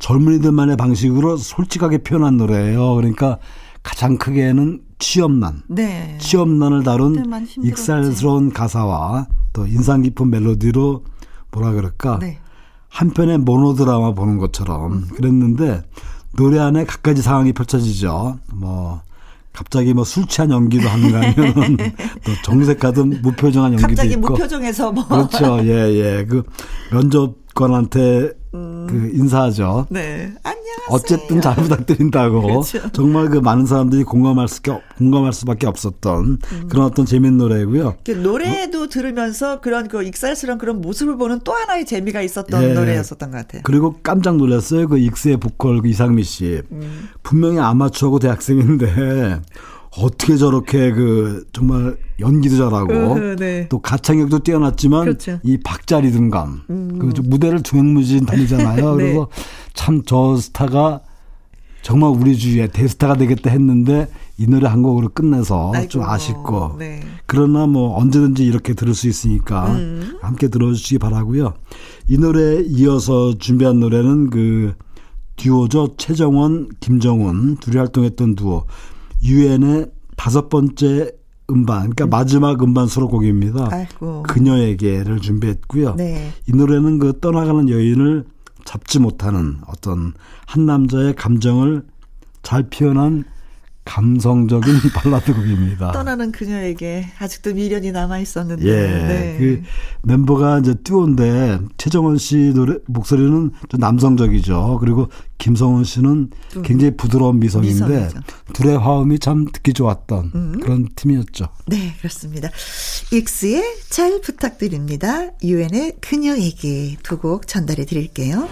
젊은이들만의 0.01 0.77
방식으로 0.77 1.37
솔직하게 1.37 1.99
표현한 1.99 2.39
노래예요. 2.39 2.97
그러니까 2.97 3.39
가장 3.85 4.19
크게는 4.19 4.81
취업난, 4.99 5.63
네. 5.69 6.19
취업난을 6.21 6.83
다룬 6.83 7.25
익살스러운 7.63 8.53
가사와 8.53 9.29
또 9.53 9.67
인상 9.69 10.03
깊은 10.03 10.29
멜로디로 10.29 11.05
뭐라 11.53 11.73
그럴까 11.73 12.19
네. 12.21 12.39
한편의 12.89 13.39
모노드라마 13.39 14.13
보는 14.15 14.39
것처럼 14.39 15.07
그랬는데 15.15 15.83
노래 16.37 16.59
안에 16.59 16.85
갖가지 16.85 17.23
상황이 17.23 17.53
펼쳐지죠. 17.53 18.39
뭐 18.55 19.03
갑자기 19.53 19.93
뭐 19.95 20.05
술 20.05 20.27
취한 20.27 20.51
연기도 20.51 20.89
하는가 20.89 21.19
하면 21.21 21.77
또 22.25 22.33
정색하던 22.45 23.21
무표정한 23.23 23.73
연기도 23.73 23.89
갑자기 23.89 24.15
있고. 24.15 24.29
무표정에서 24.31 24.93
뭐 24.93 25.07
그렇죠. 25.07 25.59
예, 25.65 25.93
예. 25.93 26.27
그 26.27 26.43
면접관한테 26.91 28.33
음. 28.55 28.87
그 28.89 29.11
인사하죠. 29.15 29.87
네. 29.91 30.33
안녕하세요. 30.43 30.87
어쨌든 30.91 31.41
잘 31.41 31.57
부탁드린다고. 31.57 32.43
그렇죠. 32.43 32.93
정말 32.93 33.29
그 33.29 33.39
많은 33.39 33.67
사람들이 33.67 34.05
공감할 34.05 34.49
수 34.49 34.61
공감할 34.99 35.33
수밖에 35.33 35.67
없었던 35.67 36.25
음. 36.25 36.69
그런 36.69 36.87
어떤 36.87 37.07
재밌는 37.07 37.39
노래고요. 37.39 37.97
그 38.05 38.13
노래도 38.13 38.83
어? 38.83 38.87
들으면서 38.89 39.61
그런 39.61 39.89
그 39.89 40.03
익살스러운 40.03 40.59
그런 40.59 40.81
모습을 40.81 41.17
보는 41.17 41.41
또 41.45 41.53
하나의 41.53 41.87
재미가 41.87 42.23
있었던 42.23 42.63
예. 42.63 42.75
노래였었던 42.75 43.31
것 43.31 43.37
같아요. 43.39 43.63
그리고 43.65 43.97
깜짝 44.03 44.37
놀랐어요. 44.37 44.89
그 44.89 44.99
익스의 44.99 45.39
보컬 45.39 45.81
그 45.81 45.89
이상미 45.89 46.23
씨. 46.23 46.63
음. 46.71 47.09
분명히 47.23 47.59
아마추어고 47.59 48.19
대학생인데 48.19 49.41
어떻게 49.99 50.37
저렇게 50.37 50.93
그 50.93 51.45
정말 51.53 51.97
연기도 52.21 52.57
잘하고 52.57 52.93
어, 52.95 53.37
네. 53.37 53.69
또 53.69 53.79
가창력도 53.81 54.41
뛰어났지만 54.41 55.05
그렇죠. 55.05 55.39
이 55.43 55.59
박자 55.59 56.01
리듬감 56.01 56.63
음. 56.71 56.99
그 56.99 57.21
무대를 57.23 57.63
두행무진 57.63 58.25
달리잖아요. 58.25 58.95
네. 58.97 59.05
그래서 59.05 59.29
참 59.75 60.03
저 60.07 60.37
스타가 60.37 61.01
정말 61.83 62.11
우리 62.11 62.37
주위에 62.37 62.69
대스타가 62.69 63.17
되겠다 63.17 63.51
했는데 63.51 64.09
이 64.39 64.47
노래 64.47 64.69
한 64.69 64.83
곡으로 64.83 65.11
끝내서 65.11 65.73
아이고, 65.75 65.89
좀 65.89 66.03
아쉽고 66.03 66.77
네. 66.79 67.01
그러나 67.27 67.67
뭐 67.67 67.99
언제든지 67.99 68.45
이렇게 68.45 68.73
들을 68.73 68.95
수 68.95 69.09
있으니까 69.09 69.67
음. 69.73 70.17
함께 70.23 70.49
들어주시기 70.49 70.99
바라고요. 70.99 71.55
이 72.09 72.19
노래 72.19 72.63
이어서 72.63 73.37
준비한 73.37 73.81
노래는 73.81 74.31
그 74.31 74.75
듀오죠 75.37 75.95
최정원, 75.97 76.69
김정훈 76.81 77.57
둘이 77.57 77.77
활동했던 77.77 78.37
두오 78.37 78.65
유엔의 79.23 79.91
다섯 80.17 80.49
번째 80.49 81.13
음반, 81.51 81.91
그러니까 81.91 82.05
음. 82.05 82.11
마지막 82.11 82.63
음반 82.63 82.87
수록곡입니다. 82.87 83.69
아이고. 83.71 84.23
그녀에게를 84.25 85.21
준비했고요. 85.21 85.95
네. 85.97 86.31
이 86.49 86.53
노래는 86.53 86.99
그 86.99 87.19
떠나가는 87.21 87.69
여인을 87.69 88.25
잡지 88.65 88.99
못하는 88.99 89.57
어떤 89.67 90.15
한 90.47 90.67
남자의 90.67 91.15
감정을 91.15 91.85
잘 92.43 92.69
표현한 92.71 93.25
감성적인 93.85 94.75
발라드 94.95 95.35
곡입니다. 95.35 95.91
떠나는 95.93 96.31
그녀에게 96.33 97.07
아직도 97.19 97.55
미련이 97.55 97.91
남아 97.93 98.21
있었는데. 98.21 98.65
예. 98.65 98.73
네. 98.73 99.37
그 99.39 99.63
멤버가 100.03 100.61
이제 100.61 100.75
듀오인데 100.85 101.59
최정원 101.79 102.17
씨 102.19 102.37
노래 102.55 102.77
목소리는 102.87 103.51
좀 103.69 103.81
남성적이죠. 103.81 104.79
그리고 104.81 105.09
김성원 105.39 105.83
씨는 105.85 106.31
굉장히 106.63 106.97
부드러운 106.97 107.41
미성인데 107.41 107.85
미성이죠. 107.87 108.21
둘의 108.53 108.79
화음이 108.79 109.19
참 109.19 109.47
듣기 109.53 109.73
좋았던 109.73 110.31
음. 110.35 110.61
그런 110.63 110.89
팀이었죠. 110.95 111.47
네, 111.67 111.95
그렇습니다. 111.99 112.51
익스의 113.13 113.63
잘 113.91 114.21
부탁드립니다. 114.21 115.31
유엔의 115.43 115.97
그녀에게 116.01 116.97
두 117.03 117.19
곡 117.23 117.47
전달해 117.47 117.85
드릴게요. 117.85 118.49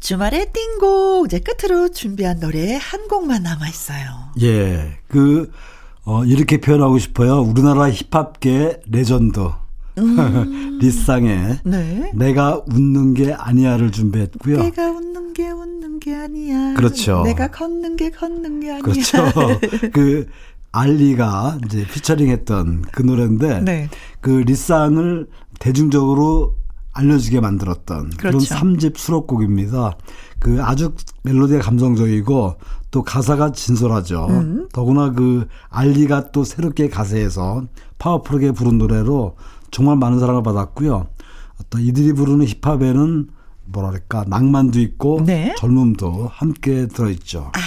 주말의 0.00 0.52
띵곡 0.52 1.26
이제 1.26 1.40
끝으로 1.40 1.88
준비한 1.90 2.38
노래 2.40 2.76
한 2.76 3.08
곡만 3.08 3.42
남아 3.42 3.68
있어요. 3.68 4.30
예, 4.40 4.98
그 5.08 5.50
어, 6.04 6.24
이렇게 6.24 6.58
표현하고 6.58 6.98
싶어요. 6.98 7.40
우리나라 7.40 7.90
힙합계 7.90 8.80
레전드 8.88 9.40
음. 9.98 10.78
리쌍의 10.80 11.60
네. 11.64 12.10
내가 12.14 12.62
웃는 12.66 13.14
게 13.14 13.32
아니야를 13.32 13.90
준비했고요. 13.90 14.58
내가 14.58 14.90
웃는 14.90 15.34
게 15.34 15.50
웃는 15.50 15.98
게 16.00 16.14
아니야. 16.14 16.74
그렇죠. 16.74 17.22
내가 17.24 17.48
걷는 17.48 17.96
게 17.96 18.10
걷는 18.10 18.60
게 18.60 18.70
아니야. 18.70 18.82
그렇죠. 18.82 19.18
그 19.92 20.28
알리가 20.72 21.58
이제 21.64 21.86
피처링했던 21.86 22.82
그 22.92 23.02
노래인데 23.02 23.60
네. 23.60 23.88
그 24.20 24.30
리쌍을 24.30 25.26
대중적으로 25.58 26.57
알려지게 26.98 27.40
만들었던 27.40 28.10
그렇죠. 28.16 28.38
그런 28.38 28.40
3집 28.40 28.96
수록곡입니다. 28.98 29.96
그 30.40 30.62
아주 30.62 30.94
멜로디가 31.22 31.60
감성적이고 31.60 32.56
또 32.90 33.02
가사가 33.02 33.52
진솔하죠. 33.52 34.26
음. 34.30 34.68
더구나 34.72 35.12
그 35.12 35.46
알리가 35.68 36.32
또 36.32 36.44
새롭게 36.44 36.88
가세해서 36.88 37.64
파워풀하게 37.98 38.52
부른 38.52 38.78
노래로 38.78 39.36
정말 39.70 39.96
많은 39.96 40.18
사랑을 40.18 40.42
받았고요. 40.42 41.06
어떤 41.60 41.80
이들이 41.82 42.12
부르는 42.14 42.46
힙합에는 42.46 43.28
뭐랄까 43.66 44.24
낭만도 44.26 44.80
있고 44.80 45.22
네. 45.24 45.54
젊음도 45.58 46.28
함께 46.32 46.86
들어있죠. 46.86 47.52
아, 47.54 47.58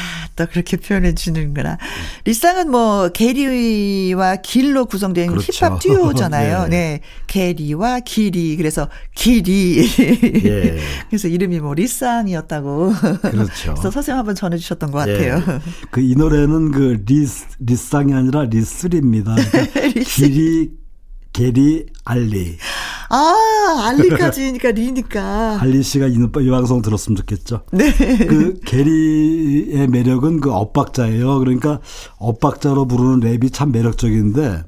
또 0.42 0.48
그렇게 0.52 0.78
표현해 0.78 1.14
주는구나. 1.14 1.78
리쌍은 2.26 2.72
뭐 2.72 3.10
게리와 3.10 4.38
길로 4.38 4.86
구성된 4.86 5.28
그렇죠. 5.28 5.52
힙합 5.52 5.80
듀오잖아요. 5.80 6.64
네. 6.70 6.82
네. 6.82 7.02
게리와 7.28 8.00
길이 8.00 8.58
그래서 8.58 8.90
길이 9.16 9.88
예. 10.46 10.80
그래서 11.10 11.28
이름이 11.28 11.60
뭐 11.60 11.74
리쌍이었다고. 11.74 12.94
그렇죠. 13.22 13.74
그래서 13.76 13.92
선생님 13.92 14.18
한번 14.18 14.36
전해 14.36 14.58
주셨던 14.58 14.92
것 14.92 15.00
같아요. 15.00 15.36
예. 15.48 15.60
그이 15.92 16.16
노래는 16.16 16.72
그 16.72 17.04
리스 17.06 17.46
리쌍이 17.60 18.14
아니라 18.14 18.46
리슬입니다. 18.46 19.36
그러니까 19.36 20.02
길이 20.06 20.72
게리 21.34 21.86
알리. 22.04 22.58
아, 23.14 23.88
알리까 23.90 24.32
지니까 24.32 24.72
리니까. 24.72 25.60
알리 25.62 25.84
씨가 25.84 26.08
이, 26.08 26.14
이 26.14 26.50
방송 26.50 26.82
들었으면 26.82 27.18
좋겠죠. 27.18 27.64
네. 27.74 27.92
그 28.26 28.60
게리의 28.66 29.88
매력은 29.88 30.40
그 30.40 30.52
엇박자예요. 30.52 31.40
그러니까 31.40 31.82
엇박자로 32.20 32.86
부르는 32.86 33.20
랩이 33.20 33.52
참 33.52 33.74
매력적인데 33.74 34.64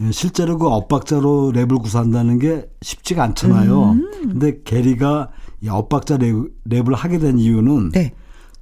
예, 0.00 0.10
실제로 0.10 0.56
그 0.56 0.66
엇박자로 0.68 1.52
랩을 1.54 1.82
구사한다는 1.82 2.38
게 2.38 2.66
쉽지가 2.80 3.22
않잖아요. 3.24 3.90
음. 3.92 4.10
근데 4.22 4.62
게리가 4.64 5.28
이 5.60 5.68
엇박자 5.68 6.16
랩, 6.16 6.48
랩을 6.68 6.94
하게 6.94 7.18
된 7.18 7.38
이유는 7.38 7.90
네. 7.92 8.14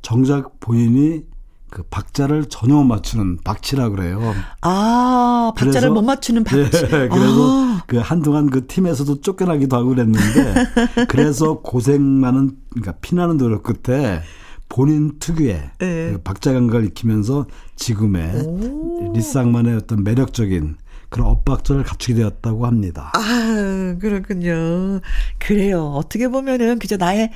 정작 0.03 0.59
본인이 0.59 1.23
그 1.71 1.85
박자를 1.85 2.47
전혀 2.47 2.75
못 2.75 2.85
맞추는 2.85 3.39
박치라 3.45 3.91
그래요. 3.91 4.35
아, 4.61 5.53
박자를 5.55 5.73
그래서, 5.73 5.91
못 5.95 6.03
맞추는 6.03 6.45
박치. 6.45 6.71
네, 6.71 7.09
그래서 7.09 7.65
아. 7.65 7.83
그 7.87 7.99
한동안 7.99 8.51
그 8.51 8.67
팀에서도 8.67 9.21
쫓겨나기도 9.21 9.77
하고 9.77 9.91
그랬는데 9.91 10.55
그래서 11.09 11.61
고생 11.61 12.03
많은 12.03 12.57
그러니까 12.71 12.93
피나는 13.01 13.37
노력 13.37 13.63
끝에 13.63 14.23
본인 14.69 15.19
특유의 15.19 15.71
네. 15.79 16.13
그 16.13 16.21
박자 16.23 16.53
감각을 16.53 16.87
익히면서 16.87 17.47
지금의 17.77 18.43
오. 18.47 19.13
리쌍만의 19.15 19.77
어떤 19.77 20.05
매력적인 20.05 20.77
그런 21.09 21.27
엇박자를 21.29 21.83
갖추게 21.83 22.15
되었다고 22.15 22.67
합니다. 22.67 23.11
아, 23.15 23.97
그렇군요. 24.01 25.01
그래요. 25.39 25.87
어떻게 25.87 26.29
보면은 26.29 26.79
그저 26.79 26.97
나의 26.97 27.31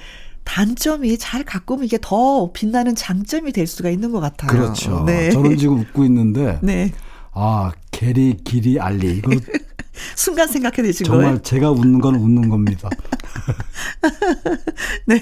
단점이 0.45 1.19
잘 1.19 1.45
가꾸면 1.45 1.85
이게 1.85 1.99
더 2.01 2.53
빛나는 2.53 2.95
장점이 2.95 3.53
될 3.53 3.67
수가 3.67 3.91
있는 3.91 4.13
것 4.13 4.21
같아요. 4.21 4.51
그렇죠. 4.51 5.05
네. 5.05 5.31
저는 5.31 5.57
지금 5.57 5.81
웃고 5.81 6.05
있는데. 6.05 6.59
네. 6.63 6.93
아, 7.33 7.73
게리, 7.91 8.37
길이, 8.45 8.79
알리. 8.79 9.19
이거. 9.19 9.33
순간 10.17 10.49
생각해 10.49 10.83
내신 10.83 11.07
정말 11.07 11.23
거예요? 11.23 11.39
정말 11.39 11.43
제가 11.43 11.71
웃는 11.71 12.01
건 12.01 12.17
웃는 12.17 12.49
겁니다. 12.49 12.91
네. 15.07 15.21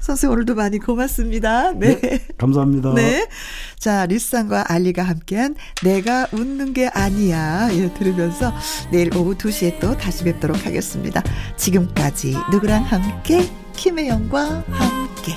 선생 0.00 0.30
오늘도 0.30 0.54
많이 0.54 0.78
고맙습니다. 0.78 1.72
네. 1.72 2.00
네. 2.00 2.26
감사합니다. 2.38 2.94
네. 2.94 3.26
자, 3.78 4.06
리쌍과 4.06 4.66
알리가 4.72 5.02
함께한 5.02 5.56
내가 5.82 6.28
웃는 6.32 6.74
게 6.74 6.88
아니야. 6.88 7.68
예, 7.72 7.92
들으면서 7.92 8.52
내일 8.92 9.14
오후 9.16 9.34
2시에 9.34 9.80
또 9.80 9.96
다시 9.96 10.24
뵙도록 10.24 10.64
하겠습니다. 10.64 11.22
지금까지 11.56 12.36
누구랑 12.52 12.84
함께 12.84 13.50
김혜영과 13.76 14.64
함께 14.70 15.34